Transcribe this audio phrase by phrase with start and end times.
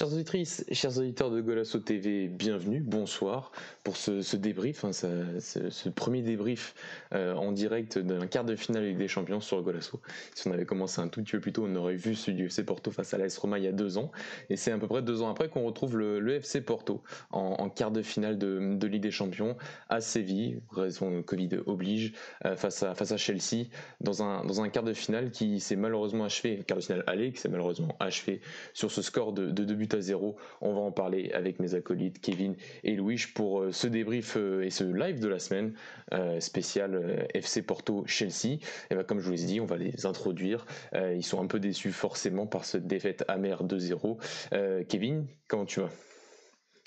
[0.00, 6.22] Chers auditrices, chers auditeurs de Golasso TV, bienvenue, bonsoir pour ce, débrief, hein, ce, premier
[6.22, 6.74] débrief
[7.14, 10.00] euh, en direct d'un quart de finale avec des champions sur Golasso.
[10.34, 12.46] Si on avait commencé un tout petit peu plus tôt, on aurait vu celui du
[12.46, 14.10] FC Porto face à l'AS Roma il y a deux ans.
[14.50, 17.90] Et c'est à peu près deux ans après qu'on retrouve le, FC Porto en, quart
[17.90, 19.56] de finale de, Ligue des Champions
[19.88, 22.12] à Séville, raison de Covid oblige,
[22.44, 23.66] euh, face, à, face à Chelsea,
[24.00, 27.32] dans un, dans un quart de finale qui s'est malheureusement achevé, quart de finale aller,
[27.32, 28.40] qui s'est malheureusement achevé
[28.74, 30.36] sur ce score de, de but à zéro.
[30.60, 34.62] On va en parler avec mes acolytes Kevin et Louis pour euh, ce débrief euh,
[34.62, 35.74] et ce live de la semaine
[36.12, 38.58] euh, spécial FC Porto Chelsea.
[38.90, 40.66] Et ben, comme je vous l'ai dit, on va les introduire.
[40.94, 44.84] ils sont un peu déçus forcément par cette défaite amère 2-0.
[44.86, 45.90] Kevin, comment tu vas?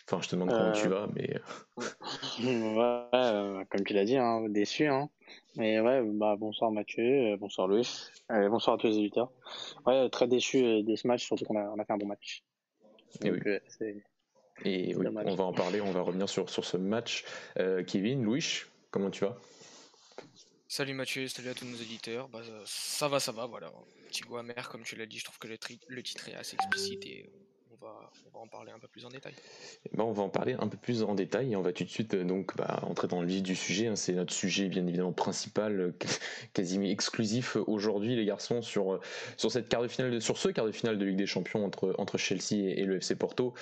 [0.08, 1.38] Enfin, je te demande comment tu vas, mais.
[2.44, 4.88] ouais, comme tu l'as dit, hein, déçu.
[4.88, 5.10] Hein.
[5.56, 7.88] Mais ouais, bah, bonsoir Mathieu, bonsoir Louis,
[8.30, 9.32] bonsoir à tous les auditeurs.
[9.86, 12.44] Ouais, très déçu de ce match, surtout qu'on a, on a fait un bon match.
[13.24, 13.40] Et oui.
[14.66, 17.26] Et oui, on va en parler, on va revenir sur, sur ce match.
[17.60, 19.38] Euh, Kevin, Louis, comment tu vas?
[20.68, 22.30] Salut Mathieu, salut à tous nos éditeurs.
[22.30, 23.72] Bah, ça va, ça va, voilà.
[24.08, 26.56] Petit goût amer, comme tu l'as dit, je trouve que le, le titre est assez
[26.56, 27.30] explicite et
[27.70, 29.34] on va, en parler un peu plus en détail.
[29.86, 31.84] Eh ben, on va en parler un peu plus en détail et on va tout
[31.84, 33.88] de suite euh, donc bah, entrer dans le vif du sujet.
[33.88, 33.96] Hein.
[33.96, 35.92] C'est notre sujet bien évidemment principal, euh,
[36.54, 39.00] quasiment exclusif aujourd'hui les garçons sur,
[39.38, 41.94] sur cette quart de finale, sur ce quart de finale de Ligue des Champions entre,
[41.98, 43.54] entre Chelsea et le FC Porto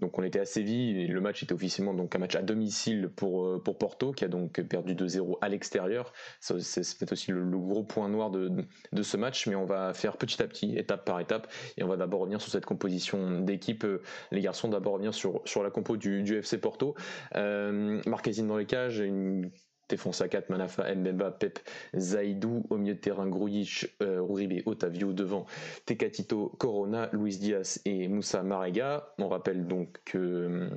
[0.00, 3.10] donc on était à Séville et le match était officiellement donc un match à domicile
[3.14, 6.12] pour, euh, pour Porto qui a donc perdu 2-0 à l'extérieur.
[6.40, 8.50] C'est peut-être aussi le, gros point noir de,
[8.92, 11.88] de, ce match, mais on va faire petit à petit, étape par étape, et on
[11.88, 13.86] va d'abord revenir sur cette composition d'équipe.
[14.30, 16.94] Les garçons d'abord revenir sur, sur la compo du, du FC Porto.
[17.36, 19.50] Euh, Marquezine dans les cages, une
[19.88, 21.58] Défonce 4, Manafa, Mbemba, Pep,
[21.96, 25.46] Zaidou, au milieu de terrain, Grujic, euh, Uribe, Otavio, devant
[25.86, 29.14] Tecatito, Corona, Luis Diaz et Moussa Marega.
[29.18, 30.70] On rappelle donc que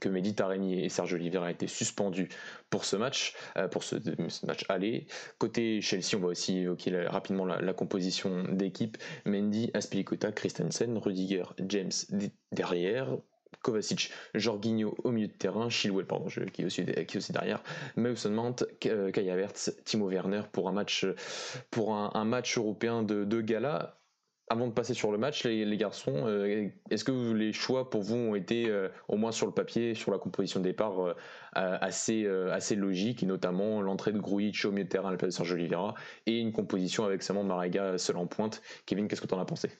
[0.00, 2.28] que Mehdi Taremi et Serge Oliveira été suspendus
[2.70, 3.96] pour ce match, euh, pour ce,
[4.46, 5.06] match aller.
[5.38, 8.98] Côté Chelsea, on va aussi évoquer rapidement la, composition d'équipe.
[9.24, 11.90] Mendy, Aspilicueta, Christensen, Rudiger, James
[12.52, 13.16] derrière,
[13.62, 17.62] Kovacic, Jorginho au milieu de terrain, Chilwell pardon, qui, est aussi, derrière,
[17.96, 21.06] Mason Mount, euh, Kai Havertz, Timo Werner pour un match,
[21.70, 23.94] pour un, match européen de, gala.
[24.50, 28.14] Avant de passer sur le match, les, garçons, euh, est-ce que les choix pour vous
[28.14, 31.14] ont été, euh, au moins sur le papier, sur la composition de départ,
[31.52, 35.32] assez, assez logiques, et notamment l'entrée de Grujic au milieu de terrain à la place
[35.32, 35.94] de Sergio Oliveira,
[36.24, 38.62] et une composition avec seulement Marega seul en pointe.
[38.86, 39.70] Kevin, qu'est-ce que tu en as pensé?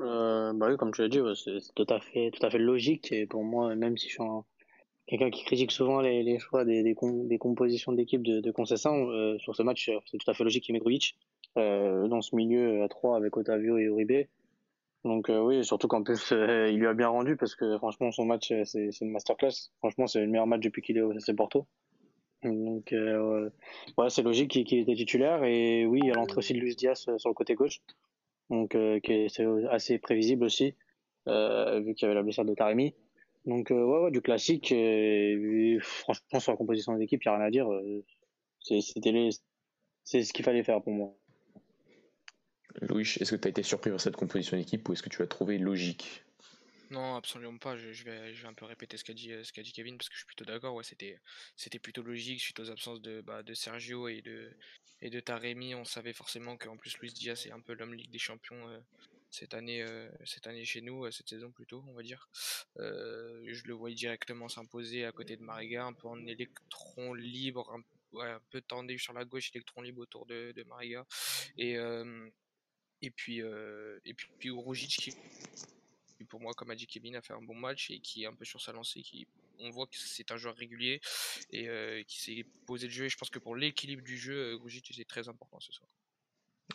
[0.00, 3.12] Euh, bah oui, comme tu l'as dit, c'est tout à fait, tout à fait logique.
[3.12, 4.22] Et pour moi, même si je suis
[5.06, 6.94] quelqu'un qui critique souvent les, les choix des, des,
[7.24, 10.64] des compositions d'équipe de, de Concession, euh, sur ce match, c'est tout à fait logique
[10.64, 10.82] qu'il met
[11.58, 14.26] euh, dans ce milieu à 3 avec Otavio et Uribe.
[15.04, 18.24] Donc euh, oui, surtout qu'en plus, il lui a bien rendu parce que franchement, son
[18.24, 19.70] match, c'est une masterclass.
[19.78, 21.66] Franchement, c'est le meilleur match depuis qu'il est au FC Porto.
[22.42, 25.44] Donc ouais, c'est logique qu'il était titulaire.
[25.44, 27.80] Et oui, il y a l'entrée aussi de Luis Diaz sur le côté gauche
[28.50, 29.40] donc euh, qui est
[29.70, 30.74] assez prévisible aussi,
[31.28, 32.94] euh, vu qu'il y avait la blessure de Taremi.
[33.46, 34.74] Donc euh, ouais, ouais, du classique.
[35.82, 37.68] Franchement, sur la composition des équipes, il n'y a rien à dire.
[38.60, 41.16] C'est ce qu'il fallait faire pour moi.
[42.82, 45.20] Louis, est-ce que tu as été surpris par cette composition d'équipe ou est-ce que tu
[45.20, 46.24] l'as trouvé logique?
[46.90, 47.76] Non, absolument pas.
[47.76, 50.20] Je, vais, un peu répéter ce qu'a dit, ce qu'a dit Kevin parce que je
[50.20, 50.80] suis plutôt d'accord.
[50.84, 54.50] C'était, plutôt logique suite aux absences de, bah, de Sergio et de,
[55.02, 55.74] et de Taremi.
[55.74, 58.80] On savait forcément qu'en plus Luis Diaz est un peu l'homme Ligue des Champions euh,
[59.30, 62.28] cette année, euh, cette année chez nous, euh, cette saison plutôt, on va dire.
[62.76, 68.40] je le voyais directement s'imposer à côté de Mariga, un peu en électron libre, un,
[68.50, 71.06] peu tendu sur la gauche, électron libre autour de, Mariga.
[71.56, 74.50] Et puis et puis,
[76.24, 78.34] pour moi, comme a dit Kevin, a fait un bon match et qui est un
[78.34, 79.26] peu sur sa lancée, qui
[79.58, 81.00] on voit que c'est un joueur régulier
[81.52, 83.04] et euh, qui s'est posé le jeu.
[83.04, 85.88] Et je pense que pour l'équilibre du jeu, Grujic c'est très important ce soir.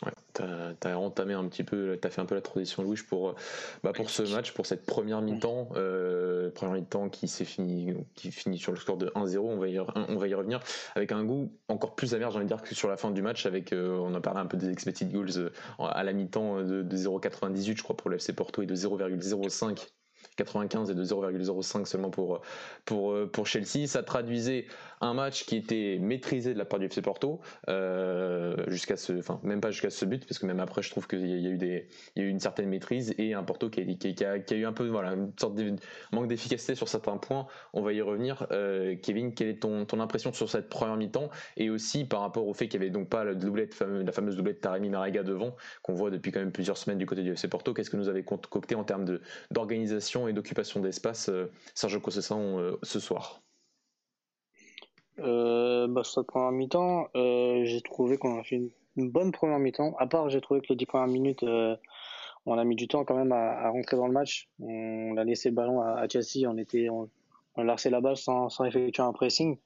[0.04, 3.34] Ouais, t'as as entamé un petit peu, t'as fait un peu la transition Louis pour,
[3.82, 8.30] bah pour ce match, pour cette première mi-temps, euh, première mi-temps qui s'est fini, qui
[8.30, 9.38] finit sur le score de 1-0.
[9.38, 10.60] On va y, revenir
[10.94, 13.22] avec un goût encore plus amer, j'ai envie de dire que sur la fin du
[13.22, 16.62] match, avec, euh, on a parlé un peu des expected goals euh, à la mi-temps
[16.62, 19.88] de, 0,98 je crois pour le FC Porto et de 0,05
[20.36, 22.40] 95 et de 0,05 seulement pour,
[22.84, 23.86] pour, pour Chelsea.
[23.86, 24.66] Ça traduisait
[25.00, 27.40] un match qui était maîtrisé de la part du FC Porto,
[28.68, 31.26] jusqu'à ce, enfin, même pas jusqu'à ce but, parce que même après, je trouve qu'il
[31.26, 33.80] y a eu des, il y a eu une certaine maîtrise et un Porto qui
[33.80, 35.74] a, qui a, qui a eu un peu, voilà, une sorte de
[36.12, 37.46] manque d'efficacité sur certains points.
[37.72, 38.46] On va y revenir.
[39.02, 42.54] Kevin, quelle est ton, ton impression sur cette première mi-temps et aussi par rapport au
[42.54, 45.94] fait qu'il n'y avait donc pas la, doublette, la fameuse doublette Taremi Marega devant, qu'on
[45.94, 47.74] voit depuis quand même plusieurs semaines du côté du FC Porto.
[47.74, 49.18] Qu'est-ce que nous avez concocté en termes
[49.50, 53.42] d'organisation et d'occupation d'espace, euh, Sergio Conceição, euh, ce soir
[55.18, 58.56] euh, bah, Sur cette première mi-temps, j'ai trouvé qu'on a fait
[58.96, 59.94] une, bonne première mi-temps.
[59.98, 61.44] À part, j'ai trouvé que les 10 premières minutes,
[62.46, 64.48] on a mis du temps quand même à, rentrer dans le match.
[64.60, 67.10] On a laissé le ballon à, Chelsea, on, était, on,
[67.56, 69.58] a lancé la balle sans, effectuer un pressing.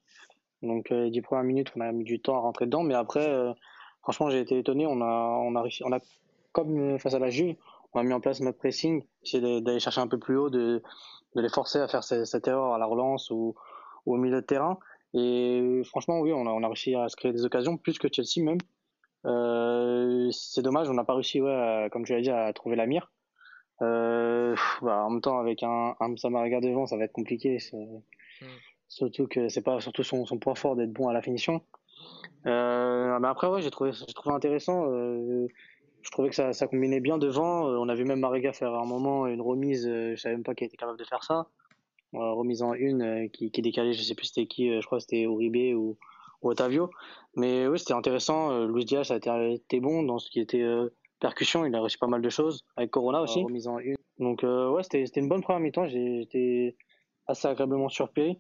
[0.63, 3.29] Donc les 10 premières minutes, on a mis du temps à rentrer dedans, mais après,
[4.03, 4.87] franchement, j'ai été étonné.
[4.87, 6.01] On a, on a on a
[6.53, 7.55] comme face à la Juve,
[7.93, 10.83] on a mis en place notre pressing, essayer d'aller chercher un peu plus haut, de,
[11.35, 13.55] de les forcer à faire cette, erreur à la relance ou,
[14.07, 14.79] au milieu de terrain.
[15.15, 18.09] Et franchement, oui, on a, on a réussi à se créer des occasions, plus que
[18.13, 18.59] Chelsea même.
[19.27, 22.87] Euh, c'est dommage, on n'a pas réussi, ouais, comme tu l'as dit, à trouver la
[22.87, 23.11] mire.
[23.83, 27.59] Euh, bah, en même temps, avec un, un Samariga devant, ça va être compliqué.
[27.73, 28.47] Mm.
[28.89, 31.63] Surtout que c'est pas surtout son, son point fort d'être bon à la finition.
[32.47, 34.91] Euh, mais après, ouais, j'ai trouvé, j'ai trouvé intéressant.
[34.91, 35.47] Euh,
[36.03, 37.69] je trouvais que ça, ça, combinait bien devant.
[37.69, 39.87] Euh, on a vu même Mariga faire un moment une remise.
[39.87, 41.47] Euh, je savais même pas qu'il était capable de faire ça.
[42.13, 44.81] remise en une qui, qui décalait, je sais plus c'était qui.
[44.81, 45.97] je crois que c'était Uribe ou,
[46.43, 46.91] ou, Otavio.
[47.37, 48.67] Mais oui, c'était intéressant.
[48.67, 50.65] Luis Diaz a été, bon dans ce qui était
[51.21, 51.65] percussion.
[51.65, 53.43] Il a réussi pas mal de choses avec Corona aussi.
[53.43, 53.97] remise en une.
[54.19, 55.87] Donc ouais, c'était, c'était une bonne première mi-temps.
[55.87, 56.77] J'ai été
[57.27, 58.39] assez agréablement surpris.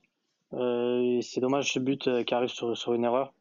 [0.52, 3.32] c'est dommage ce but qui arrive sur, sur une erreur.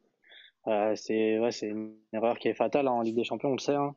[0.66, 3.54] Euh, c'est ouais, c'est une erreur qui est fatale hein, en Ligue des Champions, on
[3.54, 3.74] le sait.
[3.74, 3.94] Hein.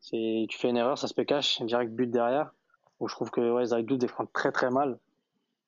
[0.00, 2.52] C'est tu fais une erreur, ça se peut cache, direct but derrière.
[2.98, 4.98] Où je trouve que ouais, Zaidou défend très très mal.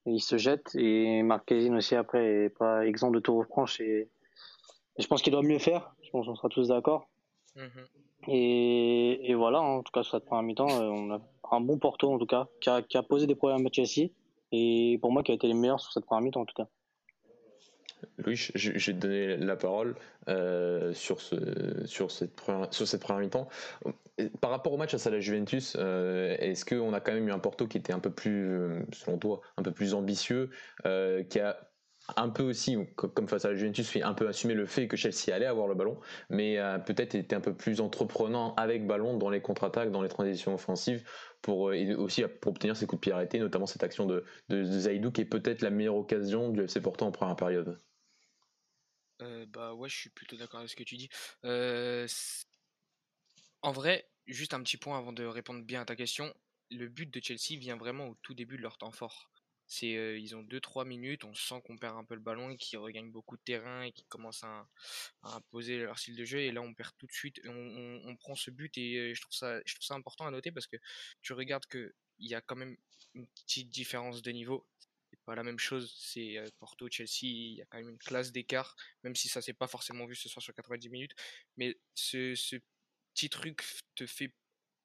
[0.06, 4.08] Et il se jette et Marquezine aussi après est pas exempt de tout reproche et,
[4.98, 5.94] je pense qu'il doit mieux faire.
[6.02, 7.08] Je pense qu'on sera tous d'accord.
[7.56, 7.86] Mm-hmm.
[8.28, 11.20] Et, et, voilà, en tout cas sur cette première mi-temps, euh, on a
[11.50, 14.10] un bon Porto en tout cas qui a, qui a posé des problèmes à Chelsea
[14.52, 16.68] et pour moi qui a été les meilleurs sur cette première mi-temps en tout cas.
[18.18, 19.94] Louis, je, vais te donner la parole
[20.28, 23.48] euh, sur, ce, sur, cette première, sur cette première mi-temps.
[24.40, 27.38] Par rapport au match à la Juventus, euh, est-ce qu'on a quand même eu un
[27.38, 30.50] Porto qui était un peu plus, euh, selon toi, un peu plus ambitieux,
[30.84, 31.68] qui a
[32.16, 35.32] un peu aussi, comme face à la Juventus, un peu assumer le fait que Chelsea
[35.32, 35.98] allait avoir le ballon,
[36.30, 40.52] mais peut-être était un peu plus entreprenant avec ballon dans les contre-attaques, dans les transitions
[40.52, 41.04] offensives,
[41.42, 45.20] pour aussi pour obtenir ses coups de pied arrêtés, notamment cette action de, de, qui
[45.20, 47.78] est peut-être la meilleure occasion du FC Porto en première période.
[49.20, 51.08] Euh, bah ouais, je suis plutôt d'accord avec ce que tu dis.
[51.44, 52.06] Euh,
[53.62, 56.34] en vrai, juste un petit point avant de répondre bien à ta question.
[56.70, 59.30] Le but de Chelsea vient vraiment au tout début de leur temps fort.
[59.66, 62.56] C'est, euh, ils ont 2-3 minutes, on sent qu'on perd un peu le ballon et
[62.56, 64.68] qu'ils regagnent beaucoup de terrain et qu'ils commencent à,
[65.22, 66.40] imposer leur style de jeu.
[66.40, 67.40] Et là, on perd tout de suite.
[67.46, 70.66] On, prend ce but et je trouve, ça, je trouve ça important à noter parce
[70.66, 70.76] que
[71.22, 72.76] tu regardes qu'il y a quand même
[73.14, 74.66] une petite différence de niveau
[75.28, 75.94] la même chose.
[75.98, 79.42] C'est euh, Porto, Chelsea, il y a quand même une classe d'écart, même si ça
[79.42, 81.14] s'est pas forcément vu ce soir sur 90 minutes.
[81.56, 82.34] Mais ce,
[83.14, 83.62] petit truc
[83.94, 84.32] te fait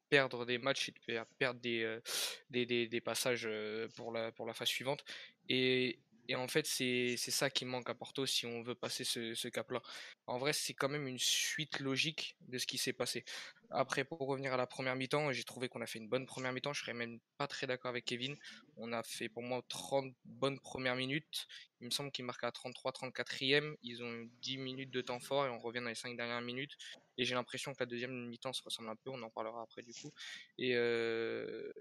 [0.10, 4.54] perdre des matchs et te fait perdre des, euh, passages euh, pour la, pour la
[4.54, 5.04] phase suivante.
[5.50, 9.34] Et, et en fait, c'est ça qui manque à Porto si on veut passer ce,
[9.34, 9.82] ce cap-là.
[10.26, 13.24] En vrai, c'est quand même une suite logique de ce qui s'est passé.
[13.70, 16.54] Après, pour revenir à la première mi-temps, j'ai trouvé qu'on a fait une bonne première
[16.54, 16.74] mi-temps.
[16.74, 18.36] Je serais même pas très d'accord avec Kevin.
[18.78, 21.48] On a fait pour moi 30 bonnes premières minutes.
[21.82, 23.76] Il me semble qu'ils marquent à 33, 34e.
[23.84, 26.78] Ils ont 10 minutes de temps fort et on revient dans les 5 dernières minutes.
[27.18, 29.10] Et j'ai l'impression que la deuxième mi-temps se ressemble un peu.
[29.10, 30.12] On en parlera après du coup.
[30.58, 31.72] Et, euh,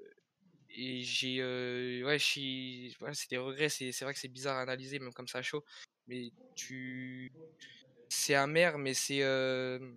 [0.68, 5.12] et j'ai euh, ouais c'est des regrets c'est vrai que c'est bizarre à analyser même
[5.12, 5.64] comme ça chaud
[6.06, 7.32] mais tu
[8.08, 9.94] c'est amer mais c'est euh,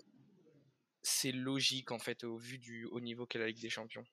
[1.02, 4.06] c'est logique en fait au vu du haut niveau qu'est la Ligue des Champions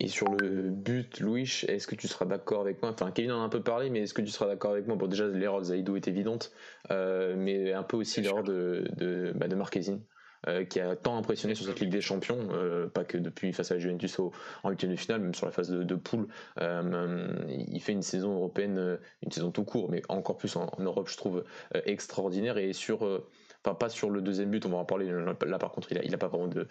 [0.00, 2.90] et sur le but, Louis, est-ce que tu seras d'accord avec moi?
[2.90, 4.96] Enfin, Kevin en a un peu parlé, mais est-ce que tu seras d'accord avec moi?
[4.96, 6.52] Bon, déjà, l'erreur de Zaidou est évidente,
[6.90, 10.02] euh, mais un peu aussi l'erreur de, de, bah, de Marquezine.
[10.46, 13.70] Euh, qui a tant impressionné sur cette Ligue des Champions, euh, pas que depuis face
[13.70, 16.28] à la Juventus en huitième de finale, même sur la phase de, poule.
[16.60, 21.08] Euh, il fait une saison européenne, une saison tout court, mais encore plus en Europe,
[21.08, 21.44] je trouve
[21.86, 22.58] extraordinaire.
[22.58, 23.24] Et sur
[23.64, 25.10] Enfin, pas sur le deuxième but, on va en parler.
[25.46, 26.68] Là, par contre, il n'a a pas vraiment de,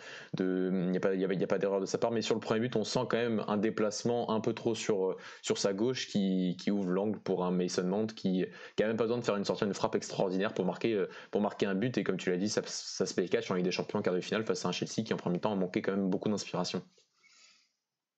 [0.69, 2.11] n'y a pas, il pas d'erreur de sa part.
[2.11, 5.17] Mais sur le premier but, on sent quand même un déplacement un peu trop sur
[5.41, 8.45] sur sa gauche qui, ouvre l'angle pour un Mason Mount qui,
[8.75, 11.05] qui a même pas besoin de faire une sortie de frappe extraordinaire pour marquer
[11.41, 11.97] marquer un but.
[11.97, 14.01] Et comme tu l'as dit, ça, ça se paye cash en Ligue des Champions en
[14.01, 16.09] quart de finale face à un Chelsea qui en premier temps a manqué quand même
[16.09, 16.83] beaucoup d'inspiration.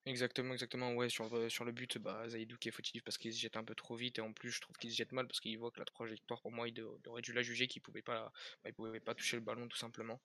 [0.08, 0.94] Exactement, exactement.
[0.94, 3.58] Ouais, sur, euh, sur le but, bah, Zaidou qui est fautif parce qu'il se jette
[3.58, 5.58] un peu trop vite et en plus, je trouve qu'il se jette mal parce qu'il
[5.58, 8.32] voit que la trajectoire, pour moi, il, aurait dû la juger qu'il pouvait pas,
[8.64, 10.22] bah, pouvait pas toucher le ballon tout simplement.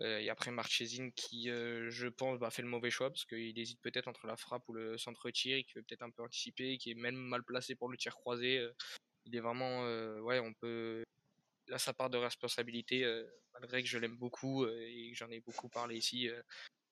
[0.00, 3.58] Euh, et après Marchesine qui, euh, je pense, bah, fait le mauvais choix parce qu'il
[3.58, 6.22] hésite peut-être entre la frappe ou le centre tir, et qui veut peut-être un peu
[6.24, 8.66] anticiper, qui est même mal placé pour le tir croisé.
[9.26, 9.84] il est vraiment,
[10.22, 11.04] ouais, on peut,
[11.68, 13.04] là, sa part de responsabilité,
[13.54, 16.28] malgré que je l'aime beaucoup et que j'en ai beaucoup parlé ici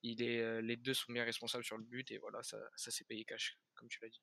[0.02, 2.90] il est, euh, les deux sont bien responsables sur le but et voilà, ça, ça
[2.90, 4.23] s'est payé cash, comme tu l'as dit.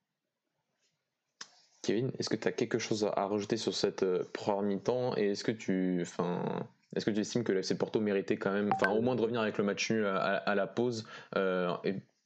[1.81, 5.31] Kevin, est-ce que tu as quelque chose à rajouter sur cette euh, première mi-temps et
[5.31, 8.91] est-ce que tu, enfin, est-ce que tu estimes que l'FC Porto méritait quand même, enfin,
[8.91, 11.05] au moins de revenir avec le match nul à, la pause
[11.35, 11.75] euh,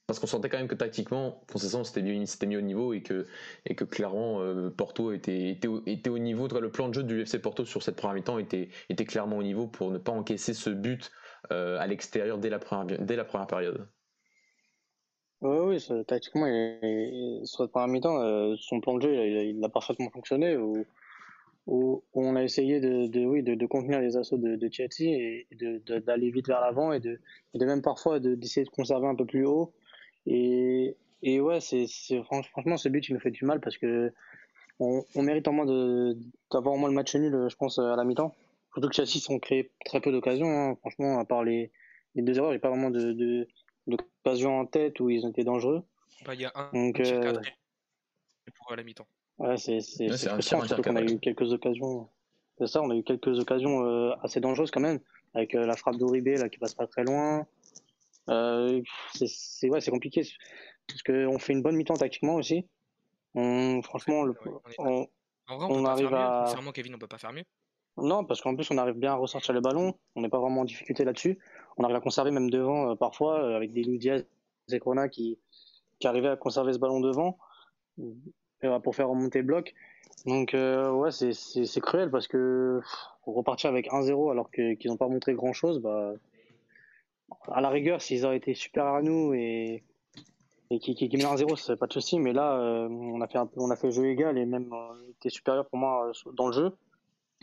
[0.07, 3.27] parce qu'on sentait quand même que tactiquement, Concession c'était mis, mis au niveau et que,
[3.65, 4.41] et que clairement
[4.71, 6.47] Porto était, était, était, au niveau.
[6.47, 8.69] Le plan de jeu du FC Porto sur cette première mi-temps était,
[9.05, 11.11] clairement au niveau pour ne pas encaisser ce but
[11.49, 13.87] à l'extérieur dès la première, dès la première période.
[15.41, 16.47] Oui, oui, tactiquement,
[17.45, 20.57] sur cette première mi-temps, euh, son plan de jeu, il, a parfaitement fonctionné.
[20.57, 20.85] Où,
[21.65, 25.47] où, on a essayé de, oui, de, contenir les assauts de, de Chelsea et
[26.05, 27.19] d'aller vite vers l'avant et de,
[27.53, 29.71] de même parfois d'essayer de, conserver un peu plus haut.
[30.25, 31.87] Et, et ouais, c'est
[32.23, 34.11] franchement, ce but, il nous fait du mal parce que
[34.79, 35.65] on, mérite au moins
[36.51, 38.35] d'avoir au moins le match nul, je pense, à la mi-temps.
[38.79, 40.47] Surtout que Chelsea ont créé très peu d'occasions.
[40.47, 40.75] Hein.
[40.79, 41.69] Franchement, à part les,
[42.15, 43.45] les deux erreurs, il n'y a pas vraiment de,
[43.87, 45.83] d'occasion en tête où ils ont été dangereux.
[46.25, 47.41] Bah, il y a un Donc, euh...
[48.55, 49.05] pour la mi-temps.
[49.37, 52.07] Ouais, c'est, c'est, c'est frustrant, surtout qu'on a eu quelques occasions.
[52.57, 54.99] C'est ça, on a eu quelques occasions euh, assez dangereuses quand même,
[55.33, 57.45] avec euh, la frappe d'Oribé là, qui passe pas très loin.
[58.29, 58.81] Euh,
[59.13, 60.21] c'est, ouais, c'est compliqué,
[60.87, 62.65] parce qu'on fait une bonne mi-temps tactiquement aussi.
[63.35, 64.33] On, franchement, le,
[64.77, 65.05] on,
[65.49, 66.45] en vrai, on, on arrive à...
[66.47, 67.43] Sincèrement, Kevin, on peut pas faire mieux.
[68.01, 69.93] Non, parce qu'en plus, on arrive bien à ressortir le ballon.
[70.15, 71.39] On n'est pas vraiment en difficulté là-dessus.
[71.77, 74.25] On arrive à conserver même devant euh, parfois, euh, avec des Louis Diaz
[74.71, 75.37] et Corona qui,
[76.03, 77.37] arrivaient à conserver ce ballon devant
[77.99, 79.73] euh, pour faire remonter le bloc.
[80.25, 82.81] Donc, ouais, c'est cruel parce que
[83.25, 86.13] repartir avec 1-0 alors qu'ils n'ont pas montré grand-chose, bah,
[87.51, 89.83] à la rigueur, s'ils auraient été super à nous et,
[90.69, 92.19] qui, qui, qui 1-0, c'est pas de souci.
[92.19, 94.73] Mais là, on a fait un peu, on a fait jeu égal et même
[95.11, 96.75] était supérieur pour moi dans le jeu.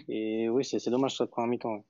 [0.08, 1.84] Et oui, c'est dommage cette première mi-temps.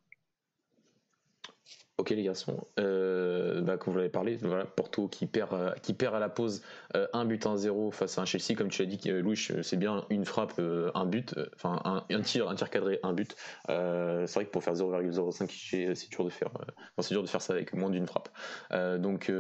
[1.99, 5.95] Ok les garçons, euh, bah, comme vous l'avez parlé, voilà, Porto qui perd, euh, qui
[5.95, 6.63] perd à la pause
[6.95, 10.05] euh, un but 1-0 face à un Chelsea, comme tu l'as dit Louis, c'est bien
[10.11, 10.61] une frappe,
[10.95, 13.35] un but, enfin un, tir, un tir cadré, un but.
[13.67, 16.51] c'est vrai que pour faire 0,05 c'est dur de faire,
[17.09, 18.29] dur de faire ça avec moins d'une frappe.
[18.99, 19.33] donc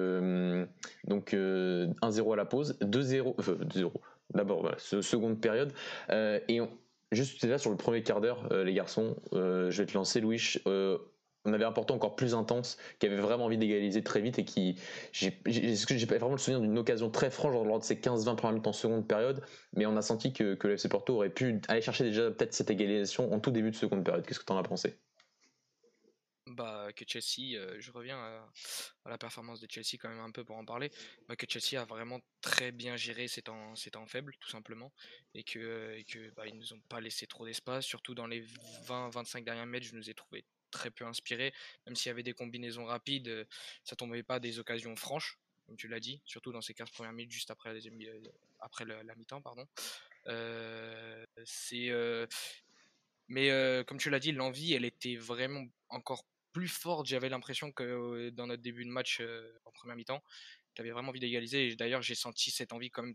[1.04, 3.92] donc 1-0 à la pause, 2-0, 2-0.
[4.34, 5.72] D'abord voilà, seconde période
[6.10, 6.70] et on,
[7.12, 10.20] Juste là sur le premier quart d'heure, euh, les garçons, euh, je vais te lancer,
[10.20, 10.40] Louis.
[10.66, 10.98] Euh,
[11.44, 14.44] on avait un porto encore plus intense, qui avait vraiment envie d'égaliser très vite et
[14.44, 14.76] qui.
[15.12, 18.72] J'ai vraiment le souvenir d'une occasion très franche lors de ces 15-20 premières minutes en
[18.72, 19.44] seconde période,
[19.76, 22.52] mais on a senti que, que le FC Porto aurait pu aller chercher déjà peut-être
[22.52, 24.26] cette égalisation en tout début de seconde période.
[24.26, 25.05] Qu'est-ce que tu en as pensé?
[26.46, 30.44] Bah, que Chelsea, euh, je reviens à, la performance de Chelsea quand même un peu
[30.44, 30.90] pour en parler,
[31.28, 34.92] bah, que Chelsea a vraiment très bien géré ces temps, temps faibles tout simplement
[35.34, 38.44] et que, et que bah, ils nous ont pas laissé trop d'espace, surtout dans les
[38.86, 41.52] 20-25 derniers mètres, je nous ai trouvé très peu inspirés,
[41.86, 43.46] même s'il y avait des combinaisons rapides,
[43.82, 47.12] ça tombait pas des occasions franches, comme tu l'as dit, surtout dans ces 15 premières
[47.12, 47.80] minutes juste après la,
[48.60, 49.66] après la mi-temps, pardon.
[50.28, 52.26] Euh, c'est euh,
[53.28, 53.48] mais
[53.86, 56.24] comme tu l'as dit, l'envie, elle était vraiment encore
[56.56, 59.20] plus forte, j'avais l'impression que dans notre début de match
[59.66, 60.22] en première mi-temps,
[60.74, 61.76] tu avais vraiment envie d'égaliser.
[61.76, 63.06] D'ailleurs, j'ai senti cette envie quand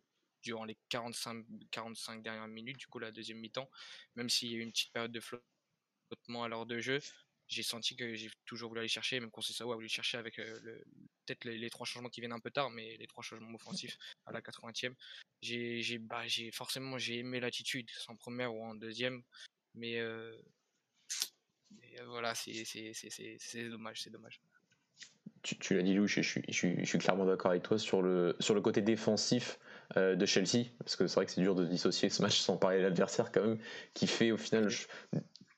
[0.43, 3.67] durant les 45, 45 dernières minutes, du coup, la deuxième mi-temps,
[4.15, 7.00] même s'il y a eu une petite période de flottement à l'heure de jeu.
[7.48, 10.83] J'ai senti que j'ai toujours voulu aller chercher, même ça, a voulu chercher avec le,
[11.25, 14.31] peut-être les, trois changements qui viennent un peu tard, mais les trois changements offensifs à
[14.31, 14.93] la 80e.
[15.41, 19.24] J'ai, bah, forcément j'ai aimé l'attitude, en première ou en deuxième,
[19.74, 20.38] mais euh,
[22.07, 24.41] voilà, c'est dommage, c'est dommage.
[25.43, 28.53] Tu, l'as dit, Lou, je, suis, je, suis, clairement d'accord avec toi sur le, sur
[28.53, 29.60] le côté défensif
[29.98, 32.57] euh, de Chelsea, parce que c'est vrai que c'est dur de dissocier ce match sans
[32.57, 33.57] parler de l'adversaire quand même,
[33.95, 34.69] qui fait au final,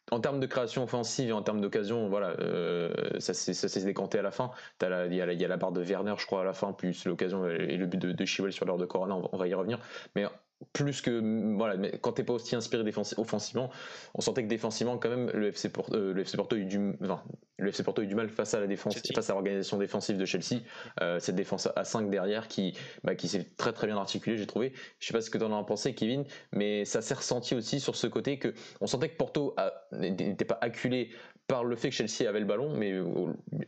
[0.10, 4.22] en termes de création offensive et en termes d'occasion, voilà, euh, ça s'est décanté à
[4.22, 4.52] la fin.
[4.82, 7.76] Il y, a la barre de Werner, je crois, à la fin, plus l'occasion et
[7.76, 9.80] le but de, de Chiwell sur l'heure de Corona, on va, y revenir.
[10.16, 10.26] Mais
[10.72, 12.84] plus que voilà mais quand t'es pas aussi inspiré
[13.18, 13.70] offensivement
[14.16, 16.66] on sentait que défensivement quand même le FC Porto, euh, le FC Porto a eu
[16.66, 17.22] du enfin,
[17.58, 20.18] le FC Porto a eu du mal face à la défense face à l'organisation défensive
[20.18, 20.62] de Chelsea.
[21.02, 24.48] Euh, cette défense à 5 derrière qui bah, qui s'est très très bien articulée j'ai
[24.48, 24.74] trouvé.
[25.00, 27.80] Je sais pas ce que tu en as pensé Kevin mais ça s'est ressenti aussi
[27.80, 29.56] sur ce côté que on sentait que Porto
[29.92, 31.10] n'était pas acculé
[31.48, 32.94] par le fait que Chelsea avait le ballon, mais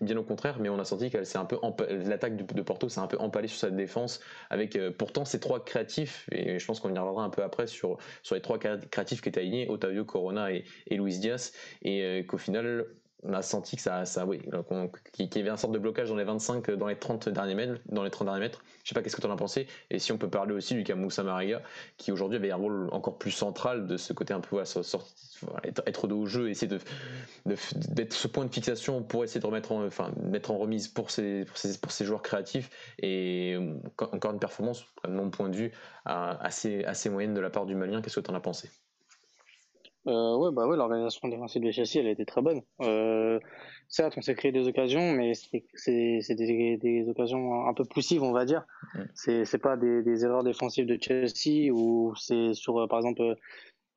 [0.02, 1.58] bien au contraire, mais on a senti qu'elle s'est un peu
[1.90, 6.28] l'attaque de, Porto s'est un peu empalée sur sa défense avec pourtant ces trois créatifs
[6.32, 7.98] et je pense qu'on y reviendra un peu après sur
[8.32, 11.52] les trois créatifs qui étaient alignés, Otavio, Corona et, et Luis Diaz
[11.84, 12.86] et qu'au final
[13.28, 14.42] on a senti que ça, ça oui,
[15.12, 17.82] qu'il y avait un sorte de blocage dans les 25, dans les 30 derniers mètres,
[17.90, 18.64] dans les 30 derniers mètres.
[18.84, 19.68] Je sais pas qu'est-ce que tu en as pensé?
[19.90, 21.62] Et si on peut parler aussi du cas Moussa Mariga,
[21.98, 24.62] qui aujourd'hui avait un rôle encore plus central de ce côté un peu,
[25.64, 26.80] être, de haut jeu, essayer de,
[27.90, 31.10] d'être ce point de fixation pour essayer de remettre en, enfin, mettre en remise pour
[31.12, 32.70] ces, pour pour joueurs créatifs.
[33.00, 33.58] Et
[33.98, 35.72] encore une performance, de mon point de vue,
[36.06, 38.02] assez, assez moyenne de la part du Malien.
[38.02, 38.70] Qu'est-ce que tu en as pensé?
[40.08, 42.62] Euh, ouais, bah ouais, l'organisation défensive de Chelsea, elle a été très bonne.
[42.82, 43.40] Euh,
[43.88, 48.32] certes, on s'est créé des occasions, mais c'est des, des, occasions un peu poussives, on
[48.32, 48.66] va dire.
[49.16, 53.22] C'est C'est pas des, des, erreurs défensives de Chelsea ou c'est sur, euh, par exemple,
[53.22, 53.36] euh,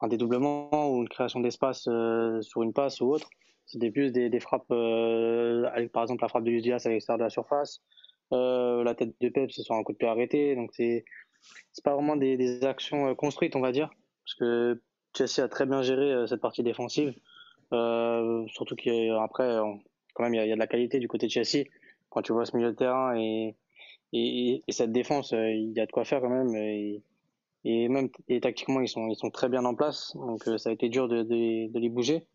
[0.01, 3.29] un dédoublement ou une création d'espace euh, sur une passe ou autre.
[3.67, 7.25] C'était plus des, des frappes, avec, par exemple la frappe de Luis à l'extérieur de
[7.25, 7.83] la surface,
[8.31, 10.55] la tête de Pep, c'est sur un coup de pied arrêté.
[10.55, 11.05] Donc c'est
[11.85, 13.91] pas vraiment des, des actions construites, on va dire,
[14.25, 14.81] parce que
[15.19, 17.15] Chelsea a très bien géré euh, cette partie défensive.
[17.73, 19.59] Euh, surtout qu'après,
[20.15, 21.65] quand même, il y, a, de la qualité du côté de Chelsea.
[22.09, 23.57] Quand tu vois ce milieu de terrain et,
[24.13, 26.55] et, cette défense, euh, il y a de quoi faire quand même.
[26.55, 27.03] Et,
[27.65, 30.13] même et tactiquement, ils sont, très bien en place.
[30.15, 32.27] Donc ça a été dur de, les bouger.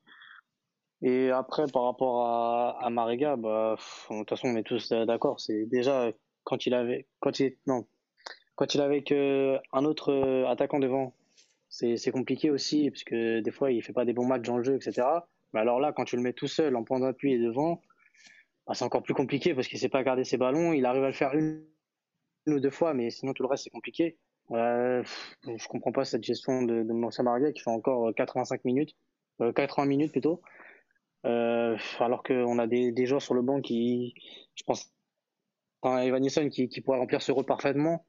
[1.01, 3.75] Et après, par rapport à, à bah,
[4.09, 5.39] de toute façon, on est tous d'accord.
[5.39, 6.11] C'est déjà
[6.43, 7.87] quand il avait, quand il, non,
[8.55, 9.03] quand il avait
[9.71, 11.13] un autre attaquant devant
[11.73, 14.63] c'est compliqué aussi, parce que des fois, il fait pas des bons matchs dans le
[14.63, 15.07] jeu, etc.
[15.53, 17.81] Mais alors là, quand tu le mets tout seul en point d'appui et devant,
[18.67, 20.73] bah, c'est encore plus compliqué parce qu'il sait pas garder ses ballons.
[20.73, 21.65] Il arrive à le faire une,
[22.47, 24.17] ou deux fois, mais sinon tout le reste, c'est compliqué.
[24.51, 25.03] Euh,
[25.45, 28.95] je comprends pas cette gestion de, de Moussa qui fait encore 85 euh, minutes,
[29.41, 30.41] euh, 80 minutes plutôt.
[31.25, 34.13] Euh, alors qu'on a des, des joueurs sur le banc qui,
[34.55, 34.91] je pense,
[35.81, 38.05] enfin, Evan qui, qui pourrait remplir ce rôle parfaitement.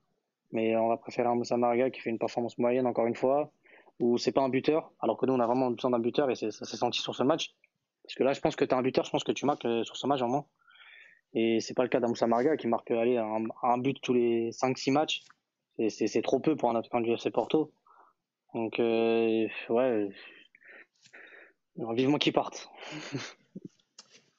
[0.55, 3.53] Mais on va préférer un Moussa Marga qui fait une performance moyenne, encore une fois,
[3.99, 6.37] où c'est pas un buteur, alors que nous, on a vraiment besoin d'un buteur et
[6.37, 7.55] ça s'est senti sur ce match.
[8.05, 9.65] Parce que là, je pense que tu es un buteur, je pense que tu marques
[9.65, 10.49] euh, sur ce match, vraiment.
[11.35, 14.93] Et c'est pas le cas d'Amoussa Marga qui marque allez, un, but tous les 5-6
[14.93, 15.23] matchs.
[15.89, 17.73] C'est trop peu pour un attaquant du FC Porto.
[18.55, 20.09] Donc, euh, ouais.
[21.77, 22.71] Vivement qu'il parte.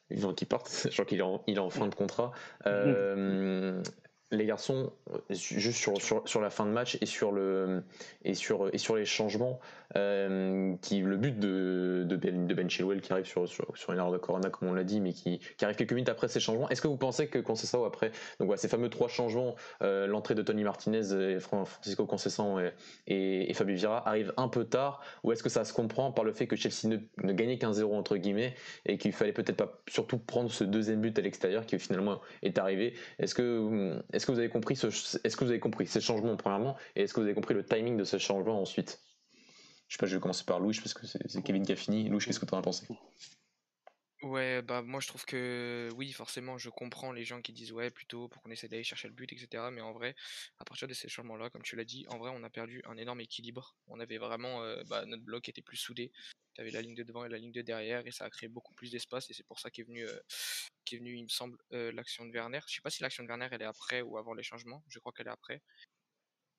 [0.10, 2.32] Vivement qu'il parte, je crois qu'il est, il est, en fin de contrat.
[2.66, 3.84] Euh,
[4.32, 4.92] les garçons,
[5.30, 7.84] juste sur, sur, la fin de match et sur, le,
[8.24, 9.60] et sur, et sur les changements,
[9.96, 14.12] euh, qui, le but de, Ben, de Ben Chilwell qui arrive sur, sur, une erreur
[14.12, 16.68] de Corona, comme on l'a dit, mais qui, qui, arrive quelques minutes après ces changements,
[16.70, 20.42] est-ce que vous pensez que Concessao, après donc ces fameux trois changements, euh, l'entrée de
[20.42, 22.60] Tony Martinez, Francisco Concessao
[23.08, 26.34] et, Fabio Vieira arrive un peu tard, ou est-ce que ça se comprend par le
[26.34, 29.82] fait que Chelsea ne, ne gagnait qu'un 0 entre guillemets, et qu'il fallait peut-être pas
[29.88, 32.96] surtout prendre ce deuxième but à l'extérieur qui finalement est arrivé?
[33.20, 36.36] Est-ce que est-ce que vous avez compris ce, est-ce que vous avez compris ces changements
[36.38, 39.01] premièrement et est-ce que vous avez compris le timing de ces changements ensuite?
[39.88, 42.10] Je sais pas, je vais commencer par Louis parce que c'est, Kevin qui a fini.
[42.10, 42.88] Louis, qu'est-ce que tu en as pensé?
[44.26, 47.92] Ouais, bah moi je trouve que oui, forcément, je comprends les gens qui disent ouais,
[47.92, 49.70] plutôt pour qu'on essaie d'aller chercher le but, etc.
[49.70, 50.16] Mais en vrai,
[50.58, 52.98] à partir de ces changements-là, comme tu l'as dit, en vrai, on a perdu un
[52.98, 53.78] énorme équilibre.
[53.88, 56.12] On avait vraiment, euh, bah, notre bloc était plus soudé.
[56.56, 58.50] Tu avais la ligne de devant et la ligne de derrière, et ça a créé
[58.50, 59.30] beaucoup plus d'espace.
[59.30, 60.20] Et c'est pour ça qu'est venu, euh,
[60.92, 62.60] il me semble, euh, l'action de Werner.
[62.68, 64.84] Je sais pas si l'action de Werner elle est après ou avant les changements.
[64.88, 65.62] Je crois qu'elle est après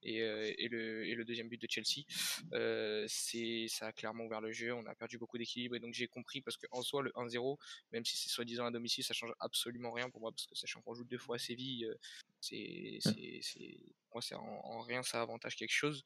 [0.06, 2.04] et, euh, et, le, et, le, deuxième but de Chelsea,
[2.52, 4.72] euh, c'est ça a clairement ouvert le jeu.
[4.72, 7.58] On a perdu beaucoup d'équilibre et donc j'ai compris parce qu'en soi le 1-0,
[7.92, 10.80] même si c'est soi-disant à domicile, ça change absolument rien pour moi parce que sachant
[10.82, 11.94] qu'on joue deux fois à Séville, euh,
[12.40, 13.78] c'est c'est
[14.12, 16.04] moi c'est en, rien ça avantage quelque chose.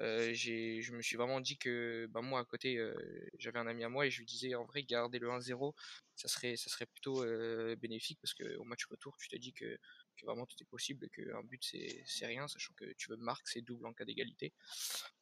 [0.00, 2.94] Euh, j'ai je me suis vraiment dit que bah moi à côté euh,
[3.38, 5.74] j'avais un ami à moi et je lui disais en vrai garder le 1-0
[6.14, 9.52] ça serait ça serait plutôt euh, bénéfique parce que au match retour tu te dis
[9.52, 9.78] que
[10.24, 11.62] vraiment tout est possible et qu'un but
[12.04, 14.52] c'est rien, sachant que tu veux marque, c'est double en cas d'égalité.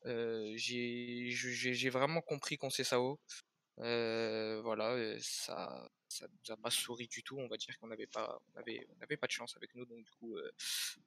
[0.06, 3.20] Euh, j'ai vraiment compris qu'on sait ça haut.
[3.80, 7.38] Euh, voilà, ça ça nous a pas souri du tout.
[7.38, 9.84] On va dire qu'on n'avait pas on avait on avait pas de chance avec nous,
[9.84, 10.50] donc du coup euh,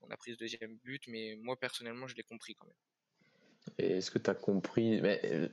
[0.01, 2.75] on a pris ce deuxième but, mais moi personnellement je l'ai compris quand même.
[3.77, 5.51] Est-ce que tu as compris mais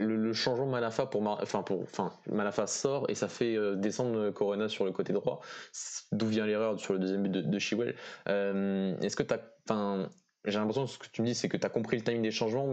[0.00, 4.92] le, changement Malafa pour enfin Malafa sort et ça fait euh, descendre Corona sur le
[4.92, 5.40] côté droit
[6.12, 7.94] d'où vient l'erreur sur le deuxième but de, de
[8.28, 9.34] euh, est-ce que tu
[9.68, 10.08] enfin
[10.46, 12.22] j'ai l'impression que ce que tu me dis c'est que tu as compris le timing
[12.22, 12.66] des changements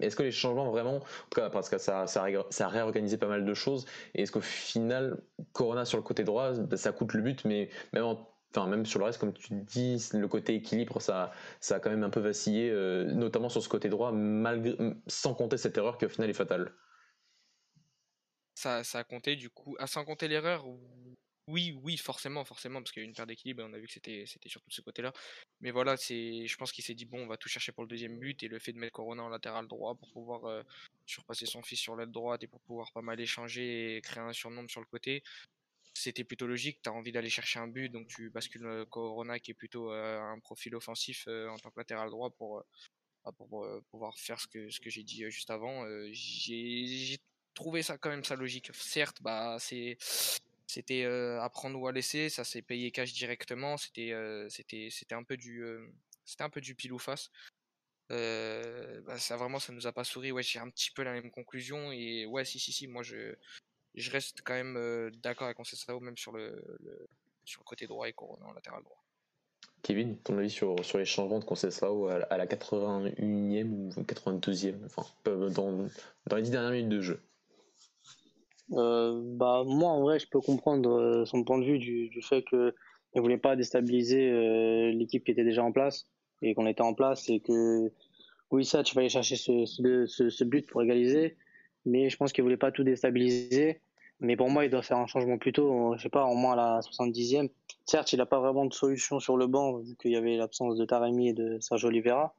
[0.00, 3.28] est-ce que les changements vraiment en tout cas parce que ça, ça, a réorganisé pas
[3.28, 5.18] mal de choses et est-ce qu'au final
[5.52, 8.86] Corona sur le côté droit bah, ça coûte le but mais même en Enfin, même
[8.86, 12.10] sur le reste, comme tu dis, le côté équilibre, ça, ça a quand même un
[12.10, 14.76] peu vacillé, euh, notamment sur ce côté droit, malgré,
[15.08, 16.72] sans compter cette erreur qui au final est fatale.
[18.54, 19.76] ça, ça a compté du coup.
[19.78, 20.64] À sans compter l'erreur,
[21.46, 23.86] oui, oui, forcément, forcément, parce qu'il y a une paire d'équilibre et on a vu
[23.86, 25.12] que c'était, c'était surtout de ce côté-là.
[25.60, 27.88] Mais voilà, c'est, je pense qu'il s'est dit bon, on va tout chercher pour le
[27.88, 30.62] deuxième but et le fait de mettre Corona en latéral droit pour pouvoir euh,
[31.06, 34.32] surpasser son fils sur l'aile droite et pour pouvoir pas mal échanger et créer un
[34.32, 35.22] surnombre sur le côté,
[35.94, 36.80] c'était plutôt logique.
[36.82, 39.92] Tu as envie d'aller chercher un but, donc tu bascules euh, Corona qui est plutôt
[39.92, 42.62] euh, un profil offensif en tant que latéral droit pour,
[43.24, 45.86] bah, pour pouvoir faire ce que, ce que j'ai dit juste avant.
[46.10, 47.18] j'ai,
[47.54, 48.70] trouvé ça quand même ça logique.
[48.74, 49.96] Certes, bah c'est
[50.66, 54.12] c'était à prendre ou à laisser, ça s'est payé cash directement, c'était
[54.48, 55.64] c'était c'était un peu du
[56.24, 57.30] c'était un peu du pile ou face.
[58.10, 61.30] Bah, ça vraiment ça nous a pas souri, ouais, j'ai un petit peu la même
[61.30, 63.36] conclusion et ouais si si si, moi je
[63.94, 66.62] je reste quand même d'accord avec Concessao même sur le,
[67.44, 69.04] sur le côté droit et Corona en latéral droit.
[69.82, 74.84] Kevin, ton avis sur, sur les changements de Concessao à, à la 81e ou 82e,
[74.86, 75.86] enfin dans,
[76.26, 77.20] dans les 10 dernières minutes de jeu?
[78.72, 82.22] Euh, bah moi en vrai je peux comprendre euh, son point de vue du, du
[82.22, 82.74] fait que
[83.14, 86.06] ne voulait pas déstabiliser euh, l'équipe qui était déjà en place
[86.40, 87.92] et qu'on était en place et que
[88.50, 91.36] oui ça tu vas aller chercher ce, ce, ce but pour égaliser
[91.86, 93.80] mais je pense qu'il voulait pas tout déstabiliser
[94.20, 96.52] mais pour moi il doit faire un changement plus tôt je sais pas au moins
[96.52, 97.50] à la 70e
[97.84, 100.76] certes il n'a pas vraiment de solution sur le banc vu qu'il y avait l'absence
[100.76, 102.34] de Taremi et de Sergio Oliveira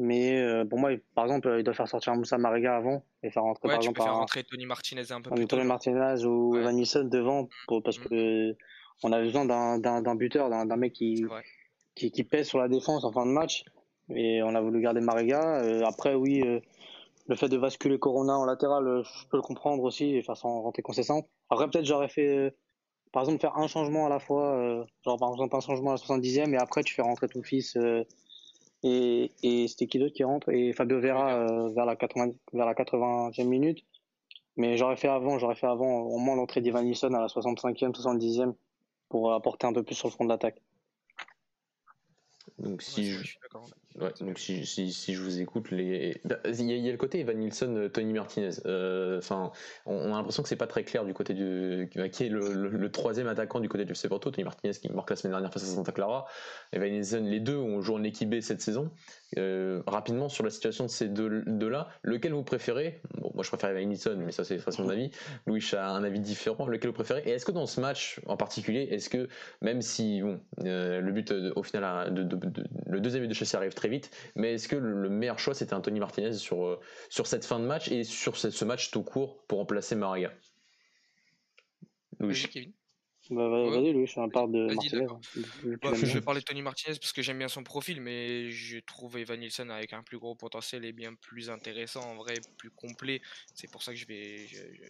[0.00, 3.42] mais euh, pour moi, par exemple, il doit faire sortir Moussa Mariga avant et faire
[3.42, 6.24] rentrer ouais, par tu exemple peux faire rentrer Tony Martinez un peu plus Tony Martinez
[6.24, 6.60] ou ouais.
[6.60, 8.04] Evan devant pour, parce mm.
[8.04, 8.56] que
[9.02, 11.24] on a besoin d'un buteur, d'un mec qui,
[11.96, 13.64] qui, qui pèse sur la défense en fin de match.
[14.14, 15.62] Et on a voulu garder Mariga.
[15.62, 16.60] Euh, après, oui, euh,
[17.28, 20.36] le fait de basculer Corona en latéral, euh, je peux le comprendre aussi et faire
[20.36, 21.28] sans rentrer concessant.
[21.50, 22.50] Après, peut-être j'aurais fait, euh,
[23.12, 25.94] par exemple, faire un changement à la fois, euh, genre par exemple un changement à
[25.94, 27.76] la 70e et après tu fais rentrer ton fils
[28.82, 30.50] et, et c'était qui d'autre qui rentre?
[30.50, 33.84] Et Fabio Vera euh, vers la 80 vers la 80e minute.
[34.56, 37.92] Mais j'aurais fait avant j'aurais fait avant au moins l'entrée d'Ivan Nilsson à la 65e
[37.92, 38.54] 70e
[39.08, 40.60] pour apporter un peu plus sur le front de l'attaque.
[42.58, 43.38] Donc si ouais, je, je
[43.96, 46.20] ouais, donc si, si, si, je vous écoute, les...
[46.44, 48.50] il, y a, il y a le côté Evan Nilsson, euh, Tony Martinez.
[48.58, 49.20] Enfin, euh,
[49.86, 52.68] on, a l'impression que c'est pas très clair du côté du qui est le, le,
[52.68, 55.64] le, troisième attaquant du côté du Porto, Tony Martinez qui marque la semaine dernière face
[55.64, 56.26] à Santa Clara.
[56.72, 58.90] Evan Nilsson, les deux ont joué en équipe B cette saison.
[59.36, 63.00] Euh, rapidement sur la situation de ces deux, deux là, lequel vous préférez?
[63.18, 65.10] Bon, moi je préfère Evan Nilsson, mais ça c'est mon avis.
[65.46, 66.66] Louis a un avis différent.
[66.66, 67.22] Lequel vous préférez?
[67.26, 69.28] Et est-ce que dans ce match en particulier, est-ce que
[69.60, 73.34] même si bon, euh, le but au final de, de, de, le deuxième but de
[73.34, 76.80] Chelsea arrive très vite, mais est-ce que le meilleur choix c'était Anthony Martinez sur, euh,
[77.08, 80.32] sur cette fin de match et sur ce, ce match tout court pour remplacer Mariga
[82.18, 82.46] Louis.
[82.52, 82.72] Kevin.
[83.30, 85.06] Bah, vas-y, Louis, je parle de Martinez.
[85.82, 88.78] Bah, je vais parler de Tony Martinez parce que j'aime bien son profil, mais je
[88.78, 92.70] trouve Evan Nilsson avec un plus gros potentiel et bien plus intéressant, en vrai, plus
[92.70, 93.20] complet.
[93.54, 94.46] C'est pour ça que je vais.
[94.46, 94.82] Je, je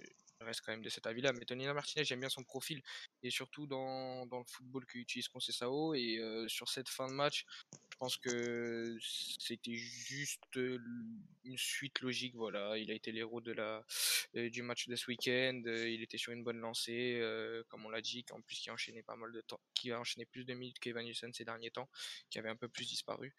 [0.44, 1.32] reste quand même de cet avis-là.
[1.32, 2.82] Mais Tony Martinez, j'aime bien son profil
[3.22, 5.94] et surtout dans, dans le football qu'utilise Conceição.
[5.94, 12.36] Et euh, sur cette fin de match, je pense que c'était juste une suite logique.
[12.36, 15.62] Voilà, il a été l'héros euh, du match de ce week-end.
[15.66, 18.70] Euh, il était sur une bonne lancée, euh, comme on l'a dit, en plus qui
[18.70, 21.44] a enchaîné pas mal de temps, qui a enchaîné plus de minutes qu'Evan Nilsson ces
[21.44, 21.88] derniers temps,
[22.30, 23.34] qui avait un peu plus disparu.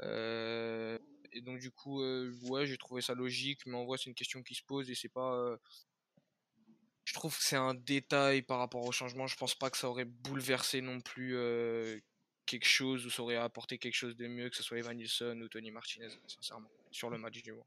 [0.00, 2.00] et donc du coup,
[2.50, 4.94] ouais, j'ai trouvé ça logique, mais en vrai, c'est une question qui se pose et
[4.94, 5.58] c'est pas
[7.08, 9.26] je trouve que c'est un détail par rapport au changement.
[9.26, 11.98] Je pense pas que ça aurait bouleversé non plus euh,
[12.44, 15.40] quelque chose ou ça aurait apporté quelque chose de mieux, que ce soit Evan Nilsson
[15.42, 17.64] ou Tony Martinez, sincèrement, sur le match du mois.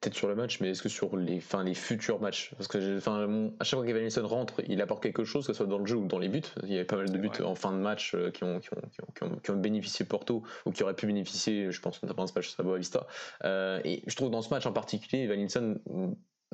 [0.00, 2.54] Peut-être sur le match, mais est-ce que sur les, fin, les futurs matchs?
[2.56, 5.58] Parce que enfin, à chaque fois qu'Evan Nilsson rentre, il apporte quelque chose, que ce
[5.58, 6.40] soit dans le jeu ou dans les buts.
[6.62, 7.42] Il y avait pas mal de buts ouais.
[7.42, 8.80] en fin de match euh, qui, ont, qui, ont,
[9.14, 12.32] qui, ont, qui, ont, bénéficié Porto ou qui auraient pu bénéficier, je pense, notamment ce
[12.32, 13.06] match à Boavista.
[13.44, 15.78] Euh, et je trouve dans ce match en particulier, Evan Nilsson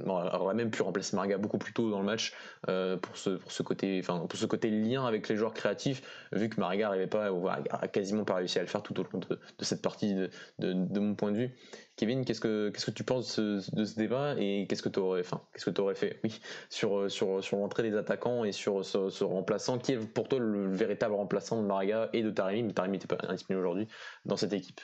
[0.05, 2.35] on aurait même pu remplacer Marga beaucoup plus tôt dans le match
[2.69, 6.03] euh, pour ce pour ce côté enfin pour ce côté lien avec les joueurs créatifs
[6.33, 7.31] vu que Marga n'arrivait pas
[7.71, 11.01] a quasiment pas réussi à le faire tout au long de, cette partie de, de,
[11.01, 11.51] mon point de vue.
[11.97, 15.81] Kevin qu'est-ce que que tu penses de ce, débat et qu'est-ce que tu aurais que
[15.81, 19.99] aurais fait oui sur sur sur l'entrée des attaquants et sur ce, remplaçant qui est
[19.99, 23.61] pour toi le véritable remplaçant de Marga et de Taremi mais Taremi n'était pas disponible
[23.61, 23.89] aujourd'hui
[24.27, 24.81] dans cette équipe?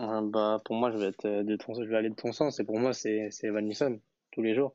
[0.00, 2.60] Euh, bah, pour moi, je vais, être de ton, je vais aller de ton sens.
[2.60, 4.00] Et pour moi, c'est Evan Nilsson,
[4.32, 4.72] tous les jours.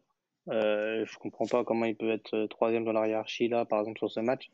[0.49, 3.99] Euh, je comprends pas comment il peut être troisième dans la hiérarchie, là, par exemple,
[3.99, 4.49] sur ce match.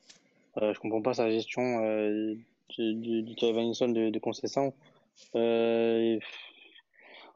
[0.62, 2.36] Euh, je comprends pas sa gestion euh,
[2.70, 4.74] du, du, du Evan Nilsson de, de Concession.
[5.36, 6.20] Euh,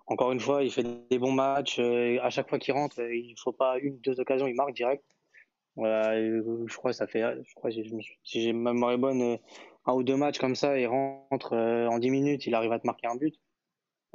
[0.08, 1.80] encore une fois, il fait des bons matchs.
[1.80, 5.04] Euh, à chaque fois qu'il rentre, il faut pas une, deux occasions, il marque direct.
[5.76, 9.38] Voilà, je crois que ça fait, je crois, si j'ai ma mémoire bonne,
[9.90, 12.80] un ou deux matchs comme ça, il rentre euh, en 10 minutes, il arrive à
[12.80, 13.36] te marquer un but.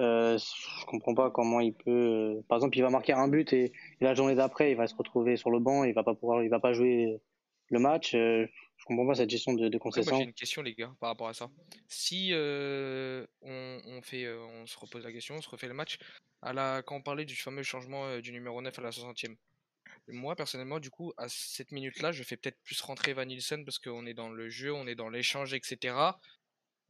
[0.01, 2.43] Euh, je comprends pas comment il peut.
[2.49, 5.37] Par exemple, il va marquer un but et, la journée d'après, il va se retrouver
[5.37, 7.21] sur le banc, il va pas pouvoir, il va pas jouer
[7.69, 8.13] le match.
[8.13, 10.17] Je je comprends pas cette gestion de, de concession.
[10.17, 11.49] J'ai une question, les gars, par rapport à ça.
[11.87, 15.97] Si on, on, fait, on se repose la question, on se refait le match,
[16.43, 19.37] à la, quand on parlait du fameux changement du numéro 9 à la 60e,
[20.09, 23.79] moi, personnellement, du coup, à cette minute-là, je fais peut-être plus rentrer Van Nielsen parce
[23.79, 25.97] qu'on est dans le jeu, on est dans l'échange, etc.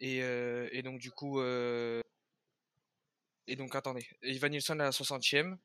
[0.00, 1.40] Et, euh, et, donc, du coup.
[1.40, 2.00] Euh...
[3.46, 4.07] Et donc, attendez.
[4.22, 5.57] Van Nielsen à la 60e.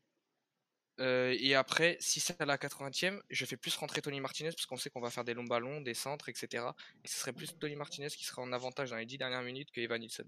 [0.99, 4.65] Euh, et après, si c'est à la 80e, je fais plus rentrer Tony Martinez parce
[4.65, 6.65] qu'on sait qu'on va faire des longs ballons, des centres, etc.
[7.03, 9.71] Et ce serait plus Tony Martinez qui sera en avantage dans les 10 dernières minutes
[9.71, 10.27] que Evan Nielsen.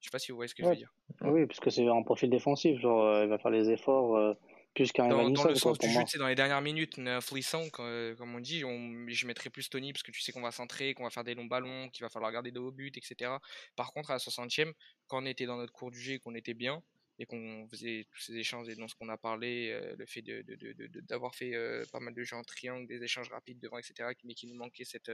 [0.00, 0.92] Je sais pas si vous voyez ce que je veux dire.
[1.22, 2.78] Oui, parce que c'est un profil défensif.
[2.80, 4.34] Genre, euh, il va faire les efforts euh,
[4.74, 8.14] plus qu'un Dans, dans le sens du jeu, c'est dans les dernières minutes, fouissant, euh,
[8.16, 10.94] comme on dit, on, je mettrais plus Tony parce que tu sais qu'on va centrer,
[10.94, 13.32] qu'on va faire des longs ballons, qu'il va falloir garder de hauts buts, etc.
[13.76, 14.72] Par contre, à la 60e,
[15.08, 16.82] quand on était dans notre cours du jeu et qu'on était bien,
[17.18, 20.22] et qu'on faisait tous ces échanges et dans ce qu'on a parlé, euh, le fait
[20.22, 24.08] d'avoir de, fait euh, pas mal de jeux en triangle, des échanges rapides devant, etc.,
[24.24, 25.12] mais qui nous manquait cette,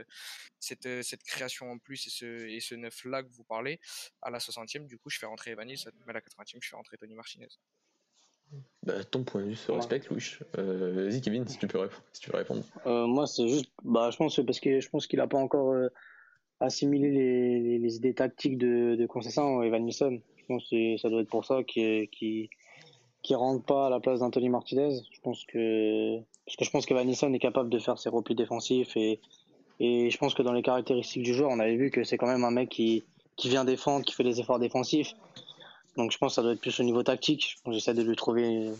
[0.57, 3.81] cette, cette création en plus et ce, et ce neuf-là que vous parlez,
[4.21, 6.97] à la 60e, du coup, je fais rentrer Evanis, à la 80e, je fais rentrer
[6.97, 7.49] Tony Martinez.
[8.87, 10.23] Bah, ton point de vue se respecte, Louis.
[10.57, 12.63] Euh, vas-y, Kevin, si tu peux, si tu veux répondre.
[12.85, 15.73] Euh, moi, c'est juste, bah, je pense parce que je pense qu'il n'a pas encore
[15.73, 15.89] euh,
[16.61, 20.21] assimilé les, les, idées tactiques de, de Concession Evan Nilsson.
[20.37, 22.49] Je pense que ça doit être pour ça qu'il qui
[23.23, 25.01] qui rentre pas à la place d'Anthony Martinez.
[25.11, 28.35] Je pense que parce que je pense qu'Evan Nilsson est capable de faire ses replis
[28.35, 29.19] défensifs et
[29.81, 32.27] et je pense que dans les caractéristiques du joueur, on avait vu que c'est quand
[32.27, 33.03] même un mec qui
[33.35, 35.13] qui vient défendre, qui fait les efforts défensifs
[35.97, 37.57] donc je pense que ça doit être plus au niveau tactique.
[37.69, 38.71] J'essaie de lui trouver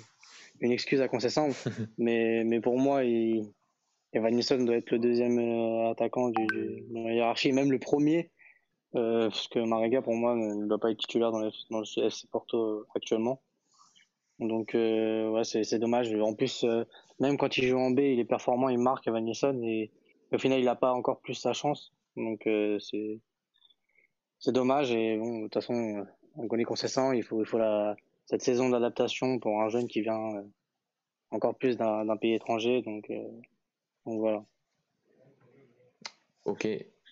[0.62, 1.50] une excuse à Concession.
[1.98, 3.52] mais, mais pour moi, il,
[4.14, 8.32] Evan Nilsson doit être le deuxième euh, attaquant du, de la hiérarchie, même le premier.
[8.96, 12.06] Euh, parce que Mariga, pour moi, ne doit pas être titulaire dans le, dans le
[12.06, 13.42] FC Porto euh, actuellement.
[14.40, 16.14] Donc, euh, ouais, c'est dommage.
[16.14, 16.84] En plus, euh,
[17.20, 19.60] même quand il joue en B, il est performant, il marque Evan Nilsson.
[19.64, 19.92] Et
[20.32, 21.94] au final, il n'a pas encore plus sa chance.
[22.16, 23.20] Donc, euh, c'est
[24.40, 24.92] c'est dommage.
[24.92, 26.06] Et bon, de toute façon,
[26.38, 27.96] on connaît Concessant, il faut, il faut la,
[28.26, 30.44] cette saison d'adaptation pour un jeune qui vient euh,
[31.32, 32.82] encore plus d'un pays étranger.
[32.82, 33.24] Donc, euh,
[34.06, 34.44] donc voilà.
[36.46, 36.68] Ok,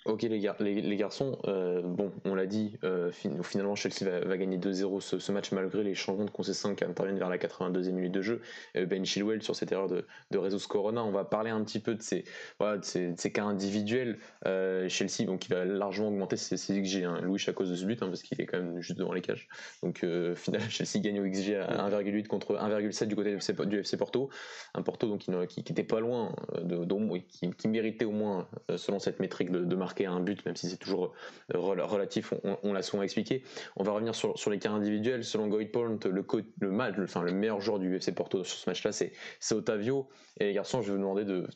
[0.05, 5.01] Ok les, les, garçons, euh, bon, on l'a dit, euh, finalement Chelsea va, gagner 2-0
[5.01, 8.41] ce, match malgré les changements de concession qui interviennent vers la 82e minute de jeu.
[8.75, 11.79] Euh, ben Chilwell sur cette erreur de, de Jesus Corona, on va parler un petit
[11.79, 12.23] peu de ces,
[12.59, 14.19] voilà, de ces, cas individuels.
[14.43, 18.03] Chelsea, donc, qui va largement augmenter ses, XG, hein, Louis à cause de ce but,
[18.03, 19.47] hein, parce qu'il est quand même juste devant les cages.
[19.81, 23.79] Donc final, Chelsea gagne au XG à 1,8 contre 1,7 du côté du FC, du
[23.79, 24.29] FC, Porto.
[24.75, 26.85] Un Porto donc, qui, qui, était pas loin, de,
[27.27, 30.69] qui, qui, méritait au moins, selon cette métrique, de, de marquer un but, même si
[30.69, 31.13] c'est toujours
[31.53, 33.43] euh, relatif, on, l'a souvent expliqué.
[33.77, 35.23] On va revenir sur, sur les cas individuels.
[35.23, 36.25] Selon Point, le,
[36.59, 39.13] le, match, enfin, le meilleur joueur du UFC Porto sur ce match-là, c'est
[39.51, 40.09] Otavio.
[40.39, 41.47] Et les garçons, je vais vous demander de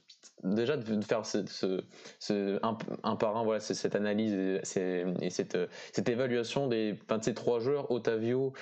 [0.44, 5.58] déjà de faire ce, un, par un, voilà, cette analyse et, cette,
[5.92, 8.54] cette, évaluation des, de ces trois joueurs, Otavio,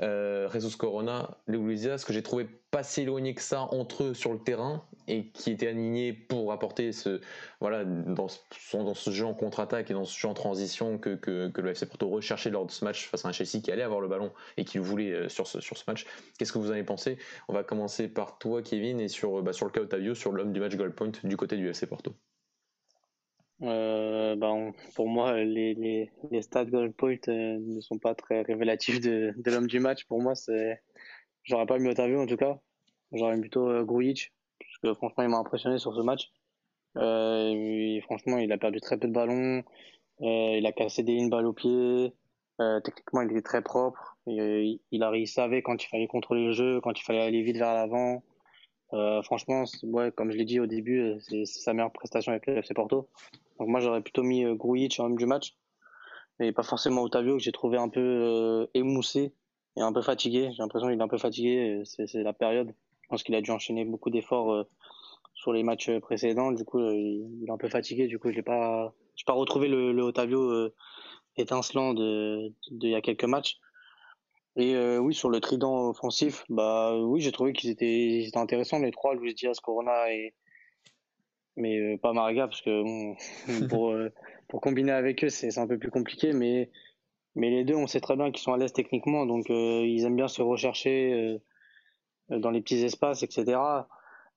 [0.00, 4.32] euh, Jesus Corona, ce que j'ai trouvé pas si éloigné que ça entre eux sur
[4.32, 7.20] le terrain et qui étaient alignés pour apporter ce
[7.60, 8.28] voilà dans,
[8.72, 11.86] dans ce jeu en contre-attaque et dans ce jeu en transition que, que, le FC
[11.86, 14.32] Porto recherchait lors de ce match face à un Chelsea qui allait avoir le ballon
[14.56, 16.06] et qui le voulait euh, sur ce, sur ce match.
[16.38, 17.18] Qu'est-ce que vous en avez pensé?
[17.48, 20.52] On va commencer par toi Kevin et sur, bah, sur le cas Otavio, sur l'homme
[20.52, 22.14] du match goal point du côté du FC Porto.
[23.62, 28.42] Euh, ben, pour moi, les, les, les stats goal point euh, ne sont pas très
[28.42, 30.04] révélatifs de, de l'homme du match.
[30.06, 30.82] Pour moi, c'est
[31.44, 32.58] j'aurais pas mis Otavio en tout cas.
[33.12, 36.30] J'aurais mis plutôt euh, parce que franchement, il m'a impressionné sur ce match.
[36.96, 39.62] Euh, franchement, il a perdu très peu de ballons.
[40.22, 42.12] Euh, il a cassé des lignes balles au pied.
[42.84, 44.16] Techniquement, il était très propre.
[44.26, 47.42] Il, il, a, il savait quand il fallait contrôler le jeu, quand il fallait aller
[47.42, 48.22] vite vers l'avant.
[48.92, 52.58] Euh, franchement, ouais, comme je l'ai dit au début, c'est sa meilleure prestation avec le
[52.58, 53.08] FC Porto.
[53.62, 55.56] Donc moi j'aurais plutôt mis euh, Grujic en homme du match,
[56.40, 59.32] mais pas forcément Otavio que j'ai trouvé un peu euh, émoussé
[59.76, 60.50] et un peu fatigué.
[60.50, 62.74] J'ai l'impression qu'il est un peu fatigué, c'est la période.
[63.02, 64.64] Je pense qu'il a dû enchaîner beaucoup d'efforts euh,
[65.34, 66.50] sur les matchs précédents.
[66.50, 68.08] Du coup, il est un peu fatigué.
[68.08, 68.92] Du coup, je n'ai pas,
[69.26, 70.70] pas retrouvé le, Otavio
[71.36, 73.58] étincelant de, de, il y a quelques matchs.
[74.56, 78.78] Et oui, sur le trident offensif, bah oui, j'ai trouvé qu'ils étaient, ils étaient intéressants
[78.80, 80.34] les trois, Luis Diaz, Corona et,
[81.56, 83.16] mais euh, pas Mariga parce que bon,
[83.68, 84.10] pour, euh,
[84.48, 86.70] pour combiner avec eux c'est un peu plus compliqué mais
[87.34, 90.04] mais les deux on sait très bien qu'ils sont à l'aise techniquement donc euh, ils
[90.04, 91.40] aiment bien se rechercher
[92.28, 93.60] dans les petits espaces etc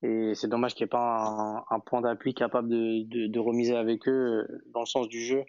[0.01, 3.39] et c'est dommage qu'il n'y ait pas un, un point d'appui capable de, de, de,
[3.39, 5.43] remiser avec eux dans le sens du jeu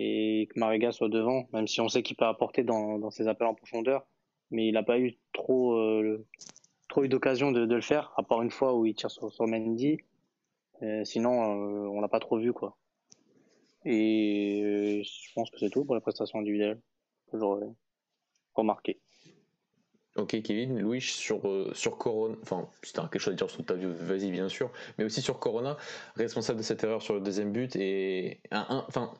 [0.00, 3.26] et que Mariga soit devant, même si on sait qu'il peut apporter dans, dans, ses
[3.26, 4.06] appels en profondeur,
[4.52, 6.24] mais il n'a pas eu trop, euh,
[6.88, 9.32] trop eu d'occasion de, de, le faire, à part une fois où il tire sur,
[9.32, 9.98] sur Mendy.
[10.82, 12.78] Euh, sinon, euh, on l'a pas trop vu, quoi.
[13.84, 16.80] Et je pense que c'est tout pour les prestations individuelles
[17.32, 17.66] que j'aurais
[18.54, 19.00] remarqué.
[20.14, 21.42] Ok Kevin, Louis sur
[21.76, 24.72] sur Corona, enfin si t'as quelque chose à dire sur ta vie, vas-y bien sûr,
[24.96, 25.76] mais aussi sur Corona,
[26.16, 29.12] responsable de cette erreur sur le deuxième but et un, enfin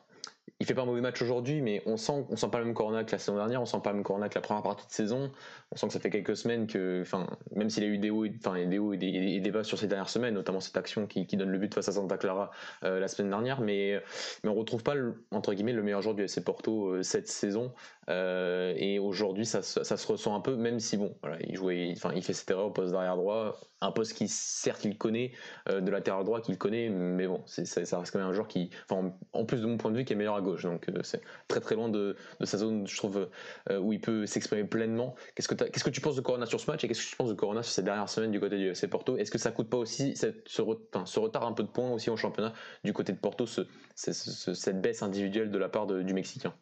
[0.61, 2.73] il fait pas un mauvais match aujourd'hui, mais on sent, on sent pas le même
[2.73, 4.85] Corona que la saison dernière, on sent pas le même Corona que la première partie
[4.85, 5.31] de saison.
[5.71, 8.25] On sent que ça fait quelques semaines que, enfin, même s'il a eu des hauts,
[8.25, 11.87] et des, bas sur ces dernières semaines, notamment cette action qui, donne le but face
[11.87, 12.51] à Santa Clara
[12.83, 14.01] euh, la semaine dernière, mais,
[14.43, 14.95] mais on retrouve pas
[15.31, 17.71] entre guillemets le meilleur joueur du FC Porto euh, cette saison.
[18.09, 21.15] Euh, et aujourd'hui, ça, se ressent un peu, même si bon,
[21.47, 24.83] il jouait, enfin, il fait cette erreur au poste d'arrière droit, un poste qui certes
[24.83, 25.31] il connaît,
[25.69, 28.71] de latéral droit qu'il connaît, mais bon, ça, ça, reste quand même un joueur qui,
[28.89, 30.48] en plus de mon point de vue, qui est meilleur à gauche.
[30.57, 33.29] Donc euh, c'est très très loin de, sa zone, je trouve,
[33.69, 35.15] euh, où il peut s'exprimer pleinement.
[35.35, 37.35] Qu'est-ce que, tu penses de Corona sur ce match et qu'est-ce que tu penses de
[37.35, 39.17] Corona sur ces dernières semaines du côté du FC Porto?
[39.17, 42.53] Est-ce que ça coûte pas aussi ce, retard un peu de points aussi au championnat
[42.83, 43.61] du côté de Porto, ce,
[43.95, 46.53] ce, cette baisse individuelle de la part du Mexicain?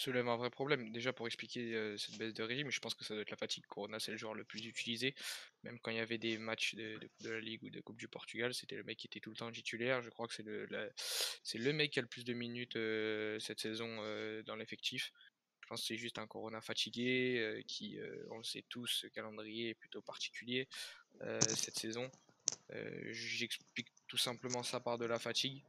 [0.00, 0.92] Soulève un vrai problème.
[0.92, 3.64] Déjà pour expliquer cette baisse de régime, je pense que ça doit être la fatigue.
[3.66, 5.14] Corona, c'est le joueur le plus utilisé.
[5.62, 8.54] Même quand il y avait des matchs de, la Ligue ou de Coupe du Portugal,
[8.54, 10.02] c'était le mec qui était tout le temps titulaire.
[10.02, 12.78] Je crois que c'est le, mec qui a le plus de minutes
[13.40, 13.96] cette saison
[14.44, 15.12] dans l'effectif.
[15.60, 17.98] Je pense que c'est juste un Corona fatigué, qui,
[18.30, 20.66] on le sait tous, ce calendrier est plutôt particulier
[21.40, 22.10] cette saison.
[23.10, 25.62] J'explique tout simplement ça par de la fatigue.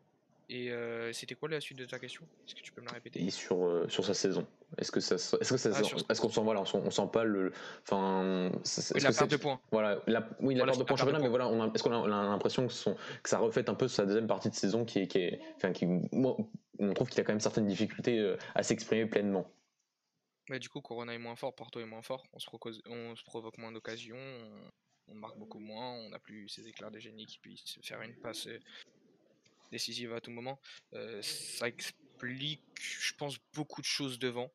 [0.50, 2.26] Et euh, c'était quoi la suite de ta question?
[2.46, 3.22] Est-ce que tu peux me la répéter?
[3.22, 4.46] Et sur, euh, sur sa saison.
[4.78, 7.10] Est-ce que ça, est-ce que ça, ah, est-ce qu'on sent, voilà, on sent, on sent
[7.12, 8.52] pas le, enfin,
[8.94, 9.62] oui, la perte de points.
[9.72, 12.04] Voilà, la, oui, la voilà, perte de points championnat, mais voilà, on est-ce qu'on a,
[12.04, 15.00] a l'impression que, son, que ça reflète un peu sa deuxième partie de saison qui
[15.00, 16.36] est, qui est, enfin, qui, moi,
[16.80, 19.50] on trouve qu'il a quand même certaines difficultés euh, à s'exprimer pleinement.
[20.50, 22.50] Mais du coup, Corona est moins fort, Porto est moins fort, on se,
[22.88, 26.92] on se provoque moins d'occasions, on, on, marque beaucoup moins, on n'a plus ces éclairs
[26.92, 28.48] de génie qui puissent faire une passe
[29.72, 30.60] décisive à tout moment.
[30.94, 34.52] Euh, ça explique, je pense, beaucoup de choses devant.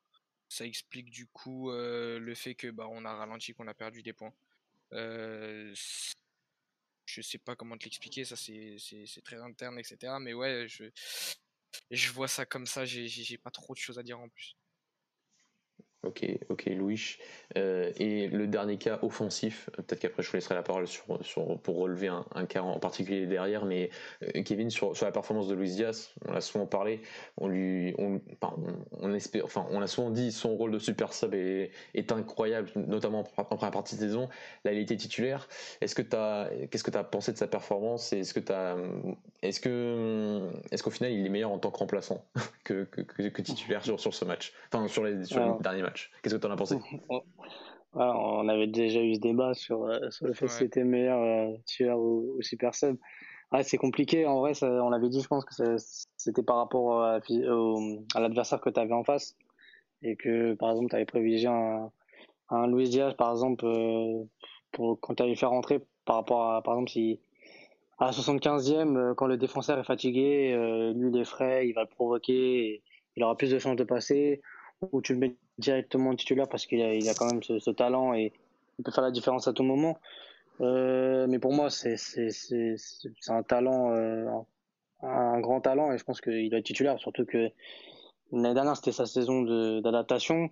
[0.48, 4.02] Ça explique du coup euh, le fait que bah, on a ralenti, qu'on a perdu
[4.02, 4.34] des points.
[4.92, 5.74] Euh,
[7.06, 8.76] je sais pas comment te l'expliquer, ça c'est
[9.24, 10.18] très interne, etc.
[10.20, 10.84] Mais ouais, je,
[11.90, 14.56] je vois ça comme ça, j'ai pas trop de choses à dire en plus.
[16.06, 17.18] Ok, ok, Louis.
[17.56, 21.58] Euh, et le dernier cas offensif, peut-être qu'après je vous laisserai la parole sur, sur
[21.58, 23.90] pour relever un, un, cas en particulier derrière, mais
[24.22, 27.00] euh, Kevin, sur, sur, la performance de Luis Diaz, on l'a souvent parlé,
[27.38, 28.20] on lui, on,
[29.00, 32.70] on, espère, enfin, on a souvent dit son rôle de super sub est, est incroyable,
[32.76, 34.28] notamment en première partie de saison.
[34.64, 35.48] Là, il était titulaire.
[35.80, 38.76] Est-ce que t'as, qu'est-ce que tu as pensé de sa performance est-ce que t'as,
[39.42, 42.24] est-ce que, est-ce qu'au final, il est meilleur en tant que remplaçant
[42.64, 45.95] que, que, que, titulaire sur, sur ce match, enfin, sur les, sur les derniers matchs?
[46.22, 46.78] Qu'est-ce que tu en as pensé?
[47.98, 50.48] On avait déjà eu ce débat sur, euh, sur le fait ouais.
[50.48, 52.98] que c'était meilleur euh, tueur ou, ou, super sub.
[53.52, 54.26] Ouais, c'est compliqué.
[54.26, 55.76] En vrai, ça, on l'avait dit, je pense que
[56.16, 57.20] c'était par rapport à,
[58.14, 59.36] à l'adversaire que tu avais en face.
[60.02, 61.90] Et que, par exemple, tu avais privilégié un,
[62.50, 64.24] un Luis Diaz, par exemple, euh,
[64.72, 67.20] pour, quand tu allais faire rentrer par rapport à, par exemple, si
[67.98, 71.72] à la 75e, euh, quand le défenseur est fatigué, euh, lui, il est frais, il
[71.72, 72.82] va le provoquer,
[73.16, 74.42] il aura plus de chances de passer
[74.92, 77.70] ou tu le mets directement titulaire parce qu'il a, il a quand même ce, ce,
[77.70, 78.32] talent et
[78.78, 79.98] il peut faire la différence à tout moment.
[80.60, 84.26] Euh, mais pour moi, c'est, c'est, c'est, un talent, euh,
[85.02, 87.50] un grand talent et je pense qu'il doit être titulaire, surtout que
[88.32, 90.50] l'année dernière c'était sa saison de, d'adaptation.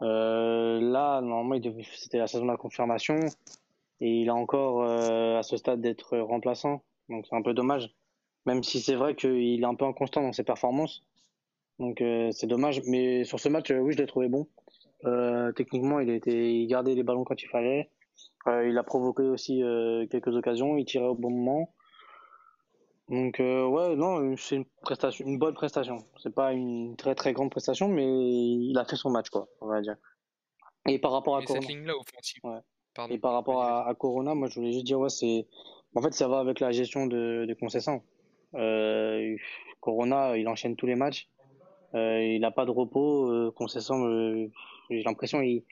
[0.00, 1.62] Euh, là, normalement,
[1.94, 3.20] c'était la saison de la confirmation
[4.00, 7.94] et il a encore euh, à ce stade d'être remplaçant, donc c'est un peu dommage.
[8.46, 11.04] Même si c'est vrai qu'il est un peu inconstant dans ses performances,
[11.82, 12.80] donc euh, c'est dommage.
[12.86, 14.46] Mais sur ce match, euh, oui, je l'ai trouvé bon.
[15.04, 17.90] Euh, techniquement, il, était, il gardait les ballons quand il fallait.
[18.46, 19.62] Il a provoqué aussi
[20.10, 20.76] quelques occasions.
[20.76, 21.72] Il tirait au bon moment.
[23.08, 25.98] Donc ouais, non, c'est une prestation, une bonne prestation.
[26.20, 29.66] C'est pas une très très grande prestation, mais il a fait son match, quoi, on
[29.66, 29.94] va dire.
[30.88, 32.40] Et par rapport à Et Corona, ligne-là offensive.
[32.42, 32.58] Ouais.
[32.94, 33.14] Pardon.
[33.14, 35.46] Et par rapport à, à, Corona, moi je voulais juste dire ouais, c'est,
[35.94, 38.02] en fait, ça va avec la gestion de, de Concession.
[38.54, 39.36] Euh,
[39.80, 41.28] Corona, il enchaîne tous les matchs.
[41.94, 43.30] Euh, il n'a pas de repos.
[43.30, 44.50] Euh, Concession, euh,
[44.90, 45.62] j'ai l'impression il,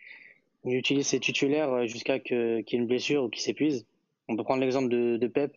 [0.64, 3.87] il, utilise ses titulaires jusqu'à qu'il y ait une blessure ou qu'il s'épuise.
[4.29, 5.57] On peut prendre l'exemple de, de Pep.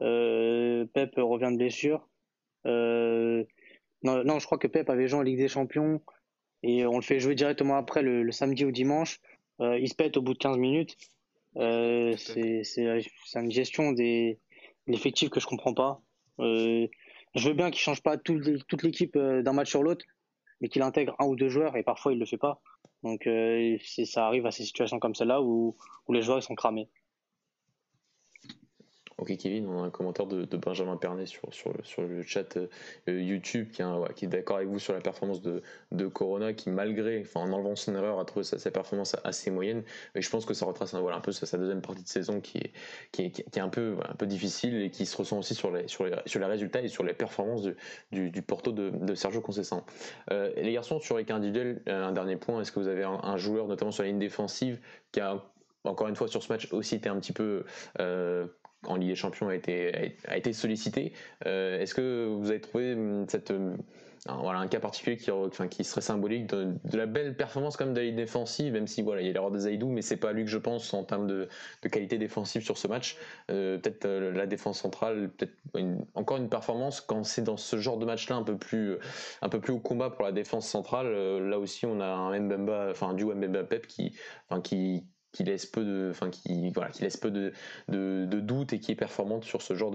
[0.00, 2.08] Pep revient de blessure.
[2.64, 6.00] Non, non, je crois que Pep avait joué en Ligue des Champions
[6.62, 9.20] et on le fait jouer directement après le, le samedi ou dimanche.
[9.60, 10.96] Euh, il se pète au bout de 15 minutes.
[11.56, 12.62] Euh, c'est,
[13.34, 14.38] une gestion des
[14.86, 16.00] l'effectif que je comprends pas.
[16.40, 16.86] Euh,
[17.34, 20.04] je veux bien qu'il change pas toute l'équipe d'un match sur l'autre,
[20.60, 22.60] mais qu'il intègre un ou deux joueurs et parfois il le fait pas.
[23.02, 23.28] Donc
[24.04, 25.76] ça arrive à ces situations comme celle-là où,
[26.06, 26.88] où les joueurs sont cramés.
[29.20, 31.50] Ok Kevin, on a un commentaire de, Benjamin Pernet sur,
[31.98, 32.68] le chat euh,
[33.06, 33.82] YouTube qui,
[34.16, 35.62] qui est d'accord avec vous sur la performance de,
[36.08, 39.82] Corona qui malgré, en enlevant son erreur, a trouvé sa, performance assez moyenne.
[40.14, 42.58] Mais je pense que ça retrace voilà, un peu sa, deuxième partie de saison qui
[43.18, 45.84] est, un, peu, difficile et qui se ressent aussi sur les,
[46.46, 47.68] résultats et sur les performances
[48.10, 49.84] du, Porto de, Sergio Conceição.
[50.30, 53.36] Euh, les garçons, sur les individuels, euh, un dernier point, est-ce que vous avez un,
[53.36, 54.80] joueur, notamment sur la ligne défensive,
[55.12, 55.44] qui a
[55.84, 57.64] encore une fois sur ce match aussi été un petit peu
[58.86, 61.12] en Ligue des Champions a été, a été sollicité.
[61.46, 63.76] Euh, est-ce que vous avez trouvé hum, cette, hum,
[64.26, 68.00] voilà, un cas particulier qui, enfin, qui serait symbolique de, la belle performance comme de
[68.00, 70.44] la défensive, même si voilà, il y a l'erreur de Zaidou, mais c'est pas lui
[70.44, 71.48] que je pense en termes de,
[71.90, 73.16] qualité défensive sur ce match.
[73.50, 75.54] Euh, peut-être euh, la défense centrale, peut-être
[76.14, 78.96] encore une performance quand c'est dans ce genre de match-là un peu plus
[79.42, 81.12] un peu plus au combat pour la défense centrale.
[81.48, 84.14] là aussi, on a un Mbemba, enfin du Mbemba Pep qui,
[84.48, 86.30] enfin, qui qui laisse peu de, enfin
[87.88, 89.90] doutes et qui est performante dans ce genre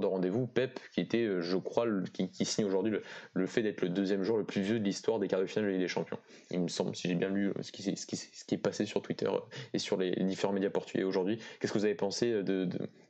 [0.00, 0.46] de rendez-vous.
[0.46, 2.98] Pep, qui était, euh, je crois, qui, signe aujourd'hui
[3.34, 5.66] le, fait d'être le deuxième jour le plus vieux de l'histoire des quarts de finale
[5.66, 6.18] de Ligue des Champions.
[6.50, 9.38] Il me semble, si j'ai bien lu euh, ce qui, est passé sur Twitter euh,
[9.74, 11.38] et sur les différents médias portugais aujourd'hui.
[11.60, 12.68] Qu'est-ce que vous avez pensé de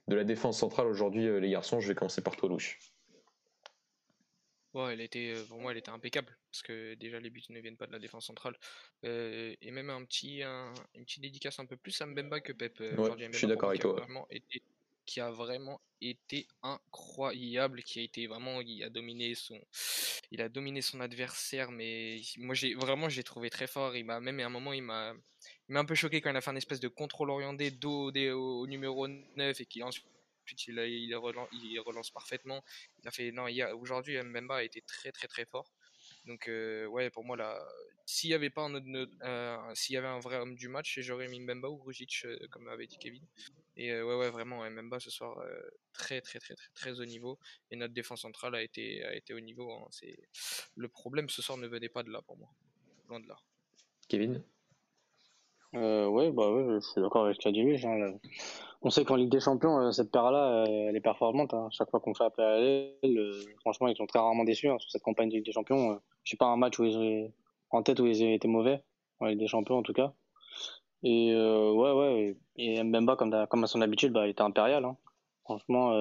[0.09, 1.81] la défense centrale aujourd'hui, les garçons?
[1.81, 2.92] Je vais commencer par toi, Louche.
[4.75, 7.77] Ouais, elle était, pour moi, elle était impeccable parce que déjà les buts ne viennent
[7.77, 8.57] pas de la défense centrale
[9.03, 12.81] et même un petit, une petite dédicace un peu plus à Mbemba que Pep.
[12.81, 14.07] Ouais, je suis d'accord avec toi.
[15.05, 19.61] qui a vraiment été incroyable, qui a été vraiment, il a dominé son,
[20.31, 23.97] il a dominé son adversaire, mais moi j'ai vraiment j'ai trouvé très fort.
[23.97, 25.15] Il m'a même à un moment il m'a,
[25.69, 28.11] il m'a un peu choqué quand il a fait un espèce de contrôle orienté dos
[28.11, 30.07] au, au numéro 9 et qu'il ensuite
[30.67, 32.65] il, relance, parfaitement.
[33.01, 35.73] Il a fait non, aujourd'hui Mbemba a été très très très fort.
[36.27, 37.61] Donc euh, ouais, pour moi là,
[38.07, 41.29] s'il y avait pas un euh, s'il y avait un vrai homme du match, j'aurais
[41.29, 43.25] mis Mbemba ou Rujic euh, comme avait dit Kevin.
[43.77, 45.43] Et ouais ouais vraiment Mbemba ce soir
[45.93, 47.39] très, très très très très au niveau
[47.71, 49.73] et notre défense centrale a été a été au niveau.
[49.73, 49.87] Hein.
[49.91, 50.19] C'est
[50.77, 52.51] le problème ce soir ne venait pas de là pour moi,
[53.09, 53.39] loin de là.
[54.09, 54.45] Kevin?
[55.75, 57.79] Ouais bah ouais, je suis d'accord avec qu'a dit lui.
[58.85, 61.55] On sait qu'en Ligue des Champions, euh, cette paire-là, euh, elle est performante.
[61.55, 61.69] Hein.
[61.71, 64.79] Chaque fois qu'on fait appel à elle, euh, franchement, ils sont très rarement déçus hein,
[64.81, 66.01] sur cette campagne de Ligue des Champions.
[66.25, 67.33] Je sais pas un match où ils ont
[67.71, 68.83] en tête où ils ont été mauvais
[69.21, 70.13] en Ligue des Champions en tout cas.
[71.05, 72.37] Et ouais, ouais.
[72.57, 74.85] Et Mbemba, comme, comme à son habitude, bah, il était impérial.
[74.85, 74.97] Hein.
[75.45, 75.93] Franchement,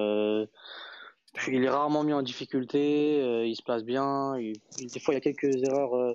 [1.48, 3.46] il est rarement mis en difficulté.
[3.46, 4.34] il se place bien.
[4.34, 6.14] des fois, il y a quelques erreurs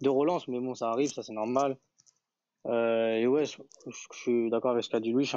[0.00, 1.76] de relance, mais bon, ça arrive, ça c'est normal.
[2.66, 3.58] Euh, et ouais, je,
[4.12, 5.30] suis d'accord avec ce qu'a dit Louis.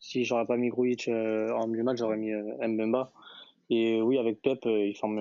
[0.00, 3.12] Si j'aurais pas mis Grujic euh, en milieu match, j'aurais mis euh, Mbemba.
[3.70, 5.18] Et oui, avec Pep, euh, il forme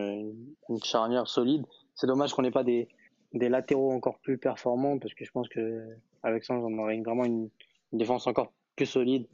[0.69, 1.65] une, charnière solide.
[1.95, 2.87] C'est dommage qu'on n'ait pas des,
[3.33, 7.25] des latéraux encore plus performants parce que je pense que avec ça, on aurait vraiment
[7.25, 7.49] une,
[7.93, 9.27] défense encore plus solide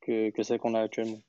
[0.00, 1.20] que, que celle qu'on a actuellement.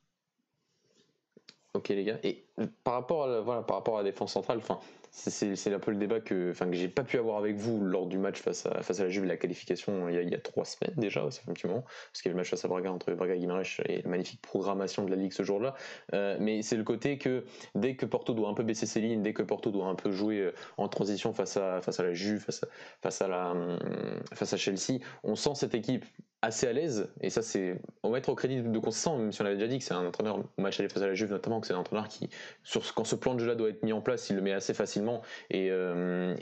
[1.75, 2.17] Ok les gars.
[2.23, 2.43] Et
[2.83, 4.79] par rapport à voilà, par rapport à la défense centrale, enfin,
[5.17, 8.05] c'est un peu le débat que, enfin, que j'ai pas pu avoir avec vous lors
[8.05, 10.35] du match face à, face à la Juve, la qualification il y, a, il y
[10.35, 13.33] a trois semaines déjà, parce qu'il y a le match face à Braga entre Braga
[13.33, 15.73] et Guimarães et la magnifique programmation de la Ligue ce jour-là.
[16.13, 19.23] Euh, mais c'est le côté que dès que Porto doit un peu baisser ses lignes,
[19.23, 22.13] dès que Porto doit un peu jouer euh, en transition face à, face à la
[22.13, 22.67] Juve, face à,
[23.01, 23.79] face à, la, hum,
[24.33, 26.05] face à Chelsea, on sent cette équipe
[26.41, 29.45] assez à l'aise, et ça c'est on va au crédit de Constant, même si on
[29.45, 31.59] avait déjà dit que c'est un entraîneur au match aller face à la Juve notamment,
[31.59, 32.29] que c'est un entraîneur qui,
[32.63, 34.53] sur, quand ce plan de jeu là doit être mis en place, il le met
[34.53, 35.06] assez facilement,
[35.49, 36.35] et, euh,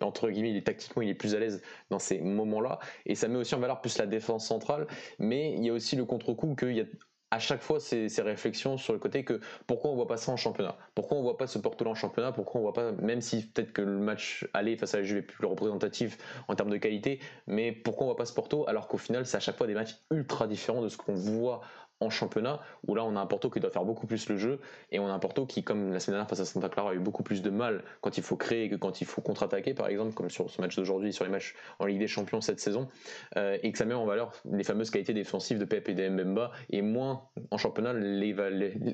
[0.00, 3.14] entre guillemets, il est tactiquement il est plus à l'aise dans ces moments là, et
[3.14, 4.86] ça met aussi en valeur plus la défense centrale,
[5.18, 6.84] mais il y a aussi le contre-coup qu'il y a
[7.30, 10.36] à chaque fois ces, réflexions sur le côté que pourquoi on voit pas ça en
[10.36, 10.76] championnat?
[10.94, 12.32] Pourquoi on voit pas ce Porto en championnat?
[12.32, 15.18] Pourquoi on voit pas, même si peut-être que le match aller face à la Juve
[15.18, 16.18] est plus représentatif
[16.48, 18.68] en termes de qualité, mais pourquoi on voit pas ce Porto?
[18.68, 21.62] Alors qu'au final c'est à chaque fois des matchs ultra différents de ce qu'on voit
[22.00, 24.60] en championnat, où là on a un Porto qui doit faire beaucoup plus le jeu,
[24.92, 26.94] et on a un Porto qui, comme la semaine dernière face à Santa Clara, a
[26.94, 29.88] eu beaucoup plus de mal quand il faut créer que quand il faut contre-attaquer, par
[29.88, 32.88] exemple, comme sur ce match d'aujourd'hui, sur les matchs en Ligue des Champions cette saison,
[33.36, 36.08] euh, et que ça met en valeur les fameuses qualités défensives de Pep et de
[36.08, 38.34] Mbemba, et moins en championnat les,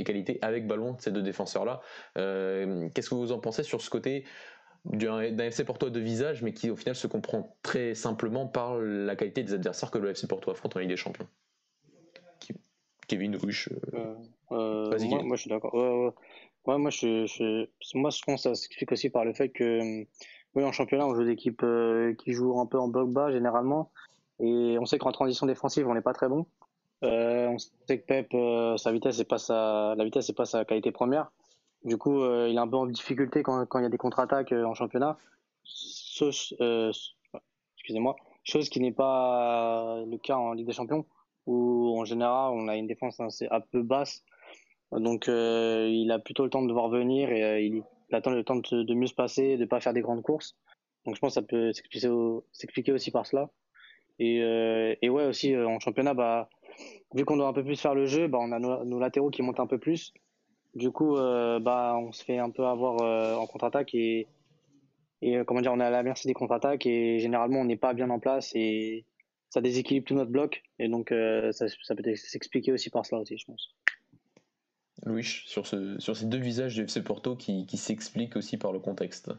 [0.05, 1.80] qualités avec ballon de ces deux défenseurs-là.
[2.18, 4.24] Euh, qu'est-ce que vous en pensez sur ce côté
[4.84, 9.14] d'un FC Porto de visage, mais qui au final se comprend très simplement par la
[9.16, 11.28] qualité des adversaires que le FC Porto affronte en Ligue des Champions?
[13.12, 13.68] Kevin Ruche.
[13.92, 14.14] Euh,
[14.52, 15.74] euh, Vas-y, moi, moi, je suis d'accord.
[15.74, 20.06] Ouais, moi, je, je, moi, je pense que ça s'explique aussi par le fait que,
[20.54, 23.30] oui, en championnat, on joue des équipes euh, qui jouent un peu en bloc bas
[23.30, 23.90] généralement,
[24.40, 26.46] et on sait qu'en transition défensive, on n'est pas très bon.
[27.02, 28.28] on sait que Pep,
[28.78, 31.30] sa vitesse, c'est pas sa, la vitesse, c'est pas sa qualité première.
[31.84, 34.52] Du coup, il est un peu en difficulté quand, quand il y a des contre-attaques
[34.52, 35.18] en championnat.
[37.76, 41.04] excusez-moi, chose qui n'est pas le cas en Ligue des Champions,
[41.47, 44.24] où en général on a une défense assez, un peu basse.
[44.93, 47.82] Donc il a plutôt le temps de devoir venir et il,
[48.14, 50.55] attend le temps de, mieux se passer, de pas faire des grandes courses.
[51.07, 51.72] Donc je pense que ça peut
[52.53, 53.51] s'expliquer aussi par cela.
[54.18, 56.49] Et, euh, et ouais, aussi euh, en championnat, bah,
[57.14, 59.43] vu qu'on doit un peu plus faire le jeu, bah, on a nos, latéraux qui
[59.43, 60.12] montent un peu plus.
[60.74, 63.01] Du coup, euh, bah, on se fait un peu avoir
[63.38, 64.28] en contre-attaque et,
[65.22, 67.95] et comment dire, on est à la merci des contre-attaques et généralement on n'est pas
[67.95, 69.05] bien en place et
[69.53, 70.62] ça déséquilibre tout notre bloc.
[70.78, 73.74] Et donc ça, ça peut s'expliquer aussi par cela aussi, je pense.
[75.05, 78.72] Louis, sur, ce, sur ces deux visages de FC Porto qui, qui s'expliquent aussi par
[78.72, 79.30] le contexte.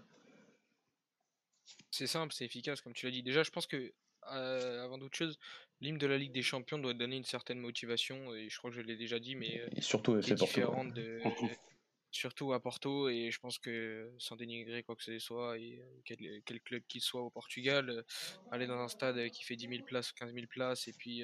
[1.89, 3.23] C'est simple, c'est efficace, comme tu l'as dit.
[3.23, 3.93] Déjà, je pense que,
[4.31, 5.39] euh, avant toute chose,
[5.81, 8.75] l'hymne de la Ligue des Champions doit donner une certaine motivation, et je crois que
[8.75, 11.19] je l'ai déjà dit, mais euh, surtout différente de,
[12.13, 16.41] surtout à Porto, et je pense que, sans dénigrer quoi que ce soit, et quel,
[16.45, 18.03] quel club qu'il soit au Portugal, euh,
[18.51, 21.23] aller dans un stade qui fait 10 000 places, 15 000 places, et puis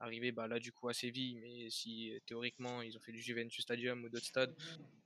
[0.00, 3.62] arriver bah, là du coup à Séville, mais si théoriquement ils ont fait du Juventus
[3.62, 4.54] Stadium ou d'autres stades,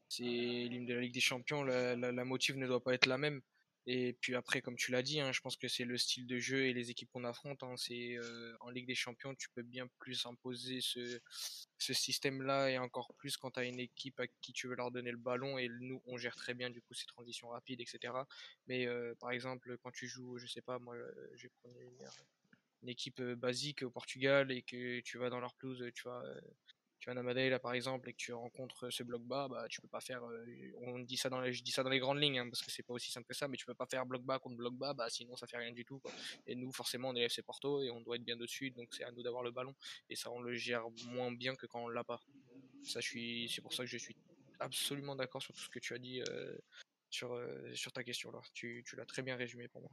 [0.08, 3.40] c'est l'hymne de la Ligue des Champions, la motive ne doit pas être la même.
[3.86, 6.38] Et puis après, comme tu l'as dit, hein, je pense que c'est le style de
[6.38, 7.62] jeu et les équipes qu'on affronte.
[7.62, 11.20] Hein, c'est euh, en Ligue des Champions, tu peux bien plus imposer ce,
[11.78, 15.10] système-là et encore plus quand tu as une équipe à qui tu veux leur donner
[15.10, 15.58] le ballon.
[15.58, 18.12] Et nous, on gère très bien du coup ces transitions rapides, etc.
[18.66, 21.52] Mais euh, par exemple, quand tu joues, je sais pas, moi, euh, je vais
[22.82, 26.24] une, équipe basique au Portugal et que tu vas dans leur pelouse, tu vois,
[27.00, 29.80] tu vas à Madeira par exemple et que tu rencontres ce bloc bas, bah tu
[29.80, 30.22] peux pas faire.
[30.22, 32.62] Euh, on dit ça dans les, je dis ça dans les grandes lignes hein, parce
[32.62, 34.56] que c'est pas aussi simple que ça, mais tu peux pas faire bloc bas contre
[34.56, 36.00] bloc bas, bah sinon ça fait rien du tout.
[36.46, 39.04] Et nous forcément on est FC Porto et on doit être bien dessus, donc c'est
[39.04, 39.74] à nous d'avoir le ballon
[40.10, 42.20] et ça on le gère moins bien que quand on l'a pas.
[42.84, 44.16] Ça je suis, c'est pour ça que je suis
[44.58, 46.56] absolument d'accord sur tout ce que tu as dit euh,
[47.08, 48.40] sur euh, sur ta question là.
[48.52, 49.90] Tu, tu l'as très bien résumé pour moi.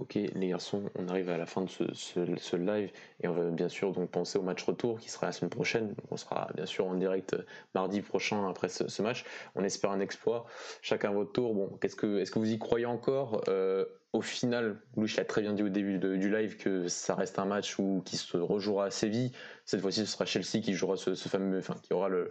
[0.00, 2.90] Ok les garçons, on arrive à la fin de ce, live
[3.22, 5.94] et on va bien sûr donc penser au match retour qui sera la semaine prochaine.
[6.10, 7.44] on sera bien sûr en direct euh,
[7.74, 9.26] mardi prochain après ce, match.
[9.56, 10.46] On espère un exploit.
[10.80, 11.54] Chacun votre tour.
[11.54, 13.84] Bon, qu'est-ce que est-ce que vous y croyez encore euh,
[14.14, 17.44] Au final, Louis l'a très bien dit au début du live que ça reste un
[17.44, 19.32] match où qui se rejouera à Séville.
[19.66, 22.30] Cette fois-ci, ce sera Chelsea qui jouera ce, fameux, enfin qui aura le,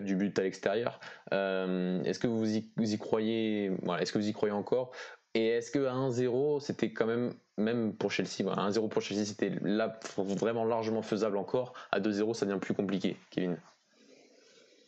[0.00, 1.00] du but à l'extérieur.
[1.32, 4.92] Euh, est-ce que vous vous y croyez est-ce que vous y croyez encore?
[5.34, 9.98] Et est-ce que 1-0, c'était quand même, même pour Chelsea, 1-0 pour Chelsea, c'était là,
[10.16, 11.74] vraiment largement faisable encore.
[11.90, 13.56] À 2-0, ça devient plus compliqué, Kevin.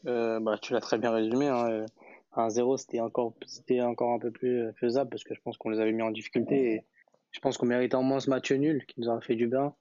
[0.06, 1.48] Euh, bah, tu l'as très bien résumé.
[1.48, 1.86] Hein.
[2.36, 5.80] 1-0, c'était encore, c'était encore un peu plus faisable parce que je pense qu'on les
[5.80, 6.84] avait mis en difficulté.
[7.32, 9.74] Je pense qu'on méritait au moins ce match nul qui nous a fait du bien.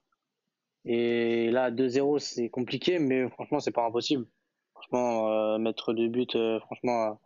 [0.84, 4.26] Et là, 2-0, c'est compliqué, mais franchement, c'est pas impossible.
[4.74, 7.18] Franchement, euh, mettre deux buts, euh, franchement,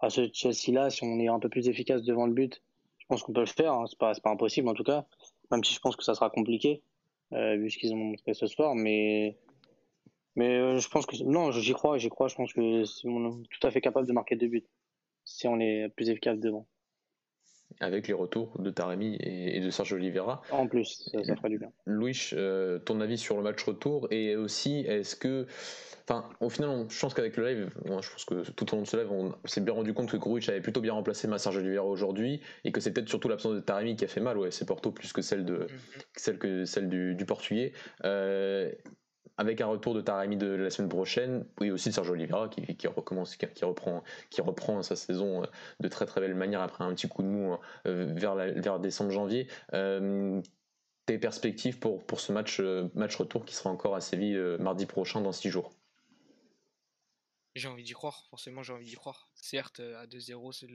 [0.00, 2.62] à, ce Chelsea-là, si on est un peu plus efficace devant le but,
[3.08, 3.86] pense qu'on peut le faire, hein.
[3.88, 5.06] c'est pas, pas impossible en tout cas,
[5.50, 6.82] même si je pense que ça sera compliqué,
[7.32, 9.36] euh, vu ce qu'ils ont montré ce soir, mais,
[10.36, 13.48] mais euh, je pense que non, j'y crois, j'y crois, je pense que on est
[13.50, 14.66] tout à fait capable de marquer deux buts,
[15.24, 16.66] si on est plus efficace devant.
[17.80, 20.42] Avec les retours de Taremi et de Sergio Oliveira.
[20.50, 21.70] En plus, ça, ça fera du bien.
[21.86, 25.46] Louis, euh, ton avis sur le match retour et aussi, est-ce que
[26.10, 28.86] Enfin, au final, je pense qu'avec le live, je pense que tout au long de
[28.86, 31.84] ce live, on s'est bien rendu compte que Gruitch avait plutôt bien remplacé Sergio Oliveira
[31.84, 34.38] aujourd'hui et que c'est peut-être surtout l'absence de Taremi qui a fait mal.
[34.38, 36.04] Ouais, c'est Porto plus que celle, de, mm-hmm.
[36.16, 37.74] celle, que, celle du, Portugais.
[38.06, 38.72] Euh,
[39.38, 42.86] avec un retour de Taremi de la semaine prochaine, oui aussi de Sergio Oliveira qui,
[42.86, 45.46] recommence, qui, reprend, qui reprend sa saison euh,
[45.80, 49.48] de très très belle manière après un petit coup de mou euh, vers, décembre-janvier.
[51.06, 52.60] tes perspectives pour, pour ce match,
[52.94, 55.72] match retour qui sera encore à Séville mardi prochain dans six jours?
[57.54, 59.30] J'ai envie d'y croire, forcément j'ai envie d'y croire.
[59.34, 60.68] Certes, à 2-0, c'est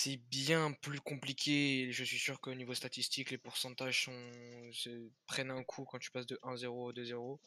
[0.00, 1.90] C'est bien plus compliqué.
[1.90, 4.30] Je suis sûr qu'au niveau statistique, les pourcentages sont...
[5.26, 7.40] prennent un coup quand tu passes de 1-0 à 2-0.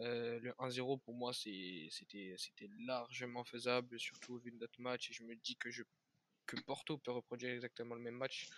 [0.00, 5.08] Euh, le 1-0 pour moi c'était largement faisable, surtout vu notre match.
[5.08, 5.82] Et je me dis que, je,
[6.44, 8.50] que Porto peut reproduire exactement le même match,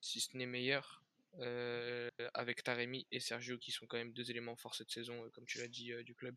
[0.00, 1.04] si ce n'est meilleur.
[1.40, 5.28] Euh, avec Taremi et Sergio qui sont quand même deux éléments forts cette saison, euh,
[5.28, 6.34] comme tu l'as dit, du club.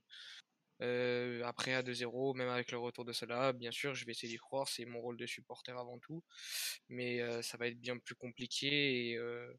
[0.82, 4.32] Euh, après à 2-0, même avec le retour de cela, bien sûr, je vais essayer
[4.32, 6.23] d'y croire, c'est mon rôle de supporter avant tout,
[6.89, 9.51] mais euh, ça va être bien plus compliqué et euh,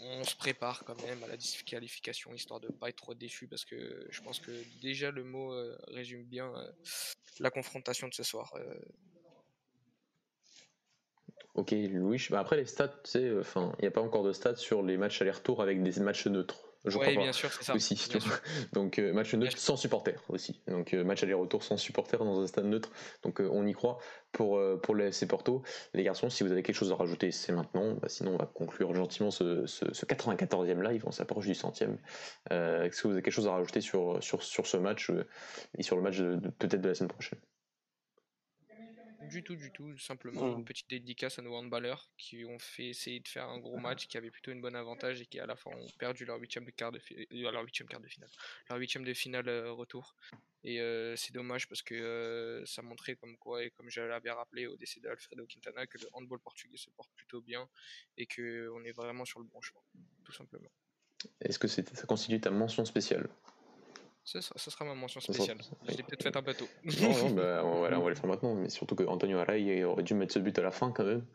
[0.00, 3.64] on se prépare quand même à la disqualification histoire de pas être trop déçu parce
[3.64, 4.50] que je pense que
[4.80, 5.54] déjà le mot
[5.88, 6.52] résume bien
[7.38, 8.52] la confrontation de ce soir.
[11.54, 12.26] Ok, Louis.
[12.30, 13.42] Bah, après les stats, il
[13.80, 16.71] n'y a pas encore de stats sur les matchs aller-retour avec des matchs neutres.
[16.84, 17.74] Je ouais, crois bien sûr, c'est ça.
[17.74, 17.94] aussi.
[18.10, 18.40] Bien sûr.
[18.72, 20.60] Donc euh, match neutre sans supporters aussi.
[20.66, 22.90] Donc euh, match aller-retour sans supporters dans un stade neutre.
[23.22, 23.98] Donc euh, on y croit
[24.32, 25.62] pour pour le FC Porto.
[25.94, 27.94] Les garçons, si vous avez quelque chose à rajouter, c'est maintenant.
[27.94, 31.04] Bah, sinon, on va conclure gentiment ce, ce, ce 94e live.
[31.06, 31.98] On s'approche du centième.
[32.50, 35.10] Est-ce que vous avez quelque chose à rajouter sur sur sur ce match
[35.78, 36.18] et sur le match
[36.58, 37.38] peut-être de la semaine prochaine?
[39.30, 39.96] Du tout, du tout.
[39.98, 40.58] Simplement Mm.
[40.58, 44.06] une petite dédicace à nos handballeurs qui ont fait essayer de faire un gros match,
[44.08, 46.64] qui avaient plutôt une bonne avantage et qui à la fin ont perdu leur huitième
[46.64, 48.30] de quart de, fi- euh, leur huitième quart de finale,
[48.68, 50.16] leur huitième de finale euh, retour.
[50.64, 54.30] Et euh, c'est dommage parce que euh, ça montrait comme quoi, et comme je l'avais
[54.30, 57.68] rappelé au décès d'Alfredo Quintana, que le handball portugais se porte plutôt bien
[58.16, 59.80] et que on est vraiment sur le bon chemin,
[60.24, 60.70] tout simplement.
[61.40, 63.28] Est-ce que ça constitue ta mention spéciale?
[64.24, 65.58] Ça, sera- sera ma mention sera- spéciale.
[65.88, 66.68] Je l'ai peut-être faite un peu tôt.
[66.84, 68.54] Non, non, bah, on, va, on va le faire maintenant.
[68.54, 71.26] Mais surtout que Antonio Array aurait dû mettre ce but à la fin quand même.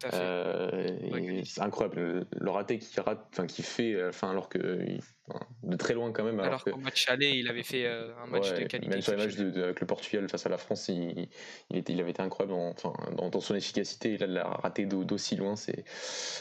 [0.00, 0.10] Fait.
[0.12, 4.48] Euh, Ouais, c'est incroyable le, raté qu'il rate, enfin qu'il fait à la fin alors
[4.50, 6.34] que il- enfin, de très loin quand même.
[6.40, 8.88] Alors, Alors que qu'au match aller, il avait fait euh, un match de qualité.
[8.88, 11.28] même sur les matchs de, de- avec le Portugal face à la France, il,
[11.70, 14.18] il était, il avait été incroyable dans, enfin, dans, dans son efficacité.
[14.18, 15.84] La rater d'au- d'aussi loin, c'est,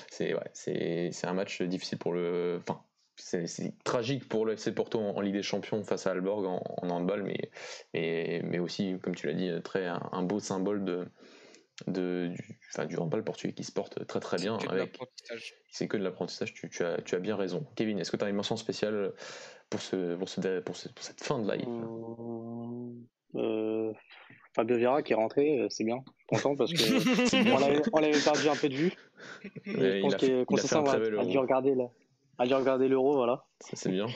[0.09, 2.81] c'est, ouais, c'est un match difficile pour le, enfin.
[3.17, 6.61] C'est tragique pour le FC Porto en, en Ligue des Champions face à Alborg en,
[6.81, 7.49] en handball, mais,
[7.93, 11.07] mais, mais aussi, comme tu l'as dit, très, un, un beau symbole de,
[11.87, 14.57] de, du, enfin, du handball portugais qui se porte très très bien.
[14.57, 15.53] Que de Avec, l'apprentissage.
[15.69, 17.65] c'est que de l'apprentissage, tu, tu as, tu as bien raison.
[17.75, 19.13] Kevin, est-ce que tu as une mention spéciale
[19.69, 21.67] pour, ce, pour, ce, pour, ce- pour cette fin de live?
[23.35, 23.93] Euh, euh,
[24.53, 26.03] Fabio Vieira qui est rentré, euh, c'est bien.
[26.31, 26.77] Je suis content parce que
[27.93, 28.93] on l'avait- perdu un peu de vue.
[29.65, 30.45] Et Ouais, je pense que
[31.13, 31.89] il a dû regarder la-
[32.37, 33.45] a dû regarder l'euro, voilà.
[33.59, 34.07] Ça, c'est bien.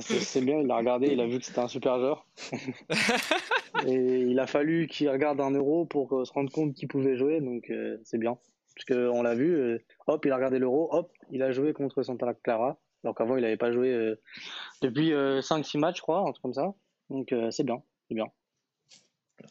[0.00, 2.26] C'est c'est bien, il a regardé, il a vu que c'était un super joueur.
[3.86, 7.16] Et il a fallu qu'il regarde un euro pour euh, se rendre compte qu'il pouvait
[7.16, 8.36] jouer, donc euh, c'est bien.
[8.74, 12.02] Parce qu'on l'a vu, euh, hop, il a regardé l'euro, hop, il a joué contre
[12.02, 12.78] Santa Clara.
[13.04, 14.20] Alors qu'avant, il n'avait pas joué euh,
[14.82, 16.74] depuis 5-6 matchs, je crois, un truc comme ça.
[17.10, 18.26] Donc euh, c'est bien, c'est bien.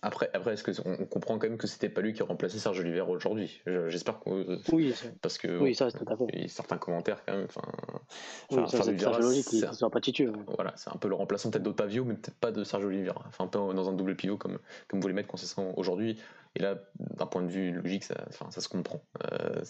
[0.01, 2.79] Après, après est-ce qu'on on comprend quand même que c'était pas lui qui remplaçait Serge
[2.79, 4.29] Oliver aujourd'hui Je- J'espère que.
[4.73, 5.59] Oui, c'est- Parce que.
[5.59, 6.23] oui ça, tout à fait.
[6.33, 7.45] il y a certains commentaires quand même.
[7.45, 7.61] Enfin,
[8.51, 10.33] Oui, enfin, ça, Fabio c'est qu'il soit pas titulaire.
[10.55, 13.23] Voilà, c'est un peu le remplaçant peut-être d'Otavio, mais peut-être pas de Sergio Oliveira.
[13.27, 14.57] Enfin, un peu dans un double pivot comme,
[14.87, 16.17] comme vous les mettre Conceição aujourd'hui.
[16.55, 18.15] Et là, d'un point de vue logique, ça,
[18.49, 19.01] ça se comprend.
[19.31, 19.61] Euh,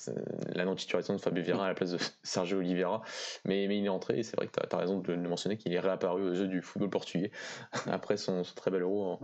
[0.53, 3.01] la non-titularisation de Fabio Vieira à la place de Sergio Oliveira.
[3.45, 5.73] Mais, il est entré, et c'est vrai que tu as, raison de le mentionner, qu'il
[5.73, 7.31] est réapparu aux yeux du football portugais
[7.87, 9.19] après son, très bel euro en-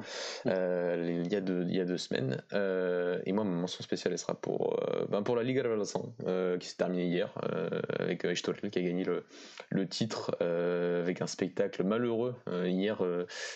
[0.46, 2.42] euh, il, y a deux, semaines.
[2.54, 6.58] Euh, et moi, ma mention spéciale, sera pour, euh, ben pour la Liga Revelação, euh,
[6.58, 7.34] qui s'est terminée hier,
[8.00, 12.36] avec Estoril qui a gagné le, titre avec un spectacle malheureux.
[12.66, 13.02] Hier,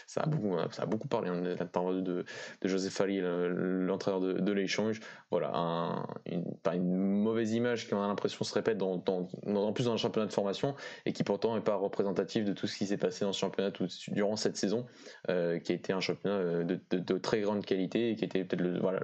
[0.07, 2.25] ça, a beaucoup, ça a parlé, hein, de la de,
[2.61, 4.99] de José Fari, le- l'entraîneur de, de l'échange.
[5.31, 6.43] Voilà, un- une,
[6.85, 10.33] mauvaise image qui, on a l'impression, se répète dans, en plus dans un championnat de
[10.33, 10.75] formation
[11.05, 13.71] et qui pourtant n'est pas représentatif de tout ce qui s'est passé dans ce championnat
[14.09, 14.85] durant cette saison,
[15.29, 18.61] euh, qui a été un championnat euh, de très grande qualité et qui était peut-être
[18.61, 18.79] le.
[18.79, 18.99] Voilà,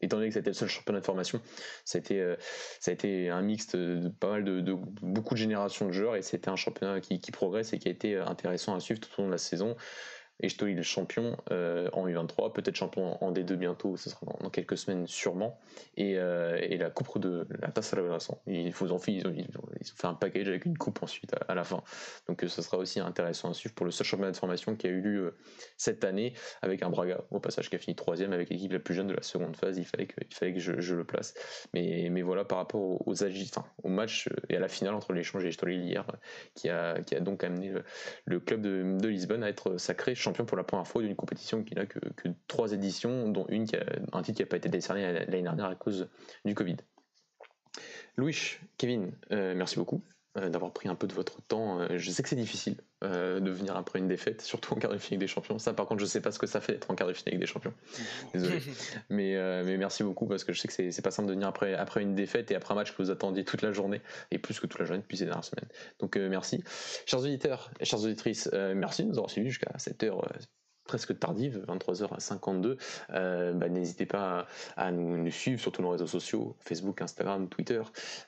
[0.00, 1.40] étant donné que c'était le seul championnat de formation,
[1.84, 2.36] ça a été, euh,
[2.80, 6.16] ça a été un mixte de pas mal de, de- beaucoup de générations de joueurs
[6.16, 9.08] et c'était un championnat qui, qui progresse et qui a été intéressant à suivre tout
[9.18, 9.76] au long de la saison.
[10.40, 14.26] Et je dis le champion euh, en U23, peut-être champion en D2 bientôt, ce sera
[14.40, 15.60] dans, quelques semaines sûrement.
[15.96, 18.02] Et, euh, et la coupe de la tasse à la.
[18.02, 21.62] Il en ils ont, ils, ont, fait un package avec une coupe ensuite à, la
[21.62, 21.82] fin.
[22.28, 24.88] Donc euh, ce sera aussi intéressant à suivre pour le seul championnat de formation qui
[24.88, 25.36] a eu lieu
[25.76, 28.94] cette année avec un Braga au passage qui a fini troisième avec l'équipe la plus
[28.94, 29.78] jeune de la seconde phase.
[29.78, 31.34] Il fallait que, il fallait que je, le place.
[31.74, 35.12] Mais, mais voilà par rapport aux, aux enfin, au match et à la finale entre
[35.12, 36.04] l'échange et Estoril hier,
[36.54, 37.84] qui a, qui a donc amené le,
[38.24, 41.62] le club de, de Lisbonne à être sacré champion pour la première fois d'une compétition
[41.62, 41.98] qui n'a que,
[42.48, 45.66] trois éditions, dont une qui a, un titre qui n'a pas été décerné l'année dernière
[45.66, 46.08] à cause
[46.44, 46.76] du Covid.
[48.16, 48.36] Louis,
[48.78, 50.02] Kevin, euh, merci beaucoup
[50.36, 51.80] d'avoir pris un peu de votre temps.
[51.80, 54.92] Euh, je sais que c'est difficile euh, de venir après une défaite, surtout en quart
[54.92, 55.58] de finale des champions.
[55.58, 57.38] Ça, par contre, je sais pas ce que ça fait d'être en quart de finale
[57.38, 57.74] des champions.
[58.34, 58.60] Désolé.
[59.10, 61.48] mais, euh, mais merci beaucoup parce que je sais que c'est pas simple de venir
[61.48, 64.38] après, après une défaite et après un match que vous attendiez toute la journée et
[64.38, 65.68] plus que toute la journée depuis ces dernières semaines.
[66.00, 66.62] Donc euh, merci.
[67.06, 70.38] Chers auditeurs et chères auditrices, euh, merci de nous avoir suivis jusqu'à cette heure euh,
[70.84, 72.76] presque tardive, 23h52.
[73.10, 77.82] Euh, bah, N'hésitez pas à, nous, suivre sur tous nos réseaux sociaux, Facebook, Instagram, Twitter,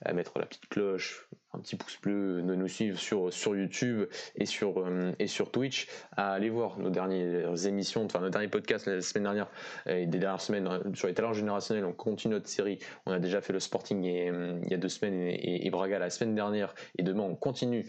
[0.05, 4.09] à mettre la petite cloche, un petit pouce bleu, de nous suivre sur, sur YouTube
[4.35, 8.49] et sur, euh, et sur Twitch, à aller voir nos dernières émissions, enfin nos derniers
[8.49, 9.49] podcasts la semaine dernière
[9.87, 11.85] et des dernières semaines euh, sur les talents générationnels.
[11.85, 12.79] On continue notre série.
[13.07, 16.11] On a déjà fait le Sporting et, il y a deux semaines et Braga la
[16.11, 16.75] semaine dernière.
[16.99, 17.87] Et demain, on continue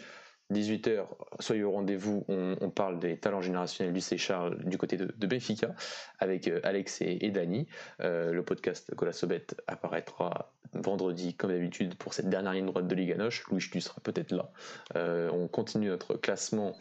[0.54, 1.06] 18h,
[1.40, 5.76] soyez au rendez-vous, on, parle des talents générationnels du Charles du côté de, de Benfica
[6.20, 7.68] avec euh, Alex et, et Dani.
[8.02, 13.16] Euh, le podcast Colasobet apparaîtra vendredi comme d'habitude pour cette dernière ligne droite de Liga
[13.16, 13.44] Noche.
[13.50, 14.52] Louis, tu seras peut-être là.
[14.96, 16.76] Euh, on continue notre classement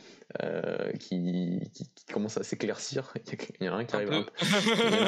[0.99, 1.61] qui,
[2.13, 3.15] commence à s'éclaircir.
[3.61, 4.27] Il y en a un qui arrive.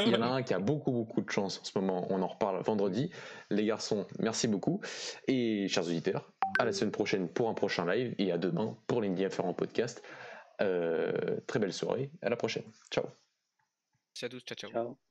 [0.06, 2.06] Il y en a un qui a beaucoup beaucoup de chance en ce moment.
[2.11, 3.11] On en reparle vendredi.
[3.50, 4.80] Les garçons, merci beaucoup.
[5.26, 9.01] Et chers auditeurs, à la semaine prochaine pour un prochain live et à demain pour
[9.01, 10.03] les différents podcasts.
[10.61, 12.64] Euh, très belle soirée, à la prochaine.
[12.90, 13.05] Ciao.
[14.14, 14.70] Ciao ciao.
[14.70, 15.07] ciao.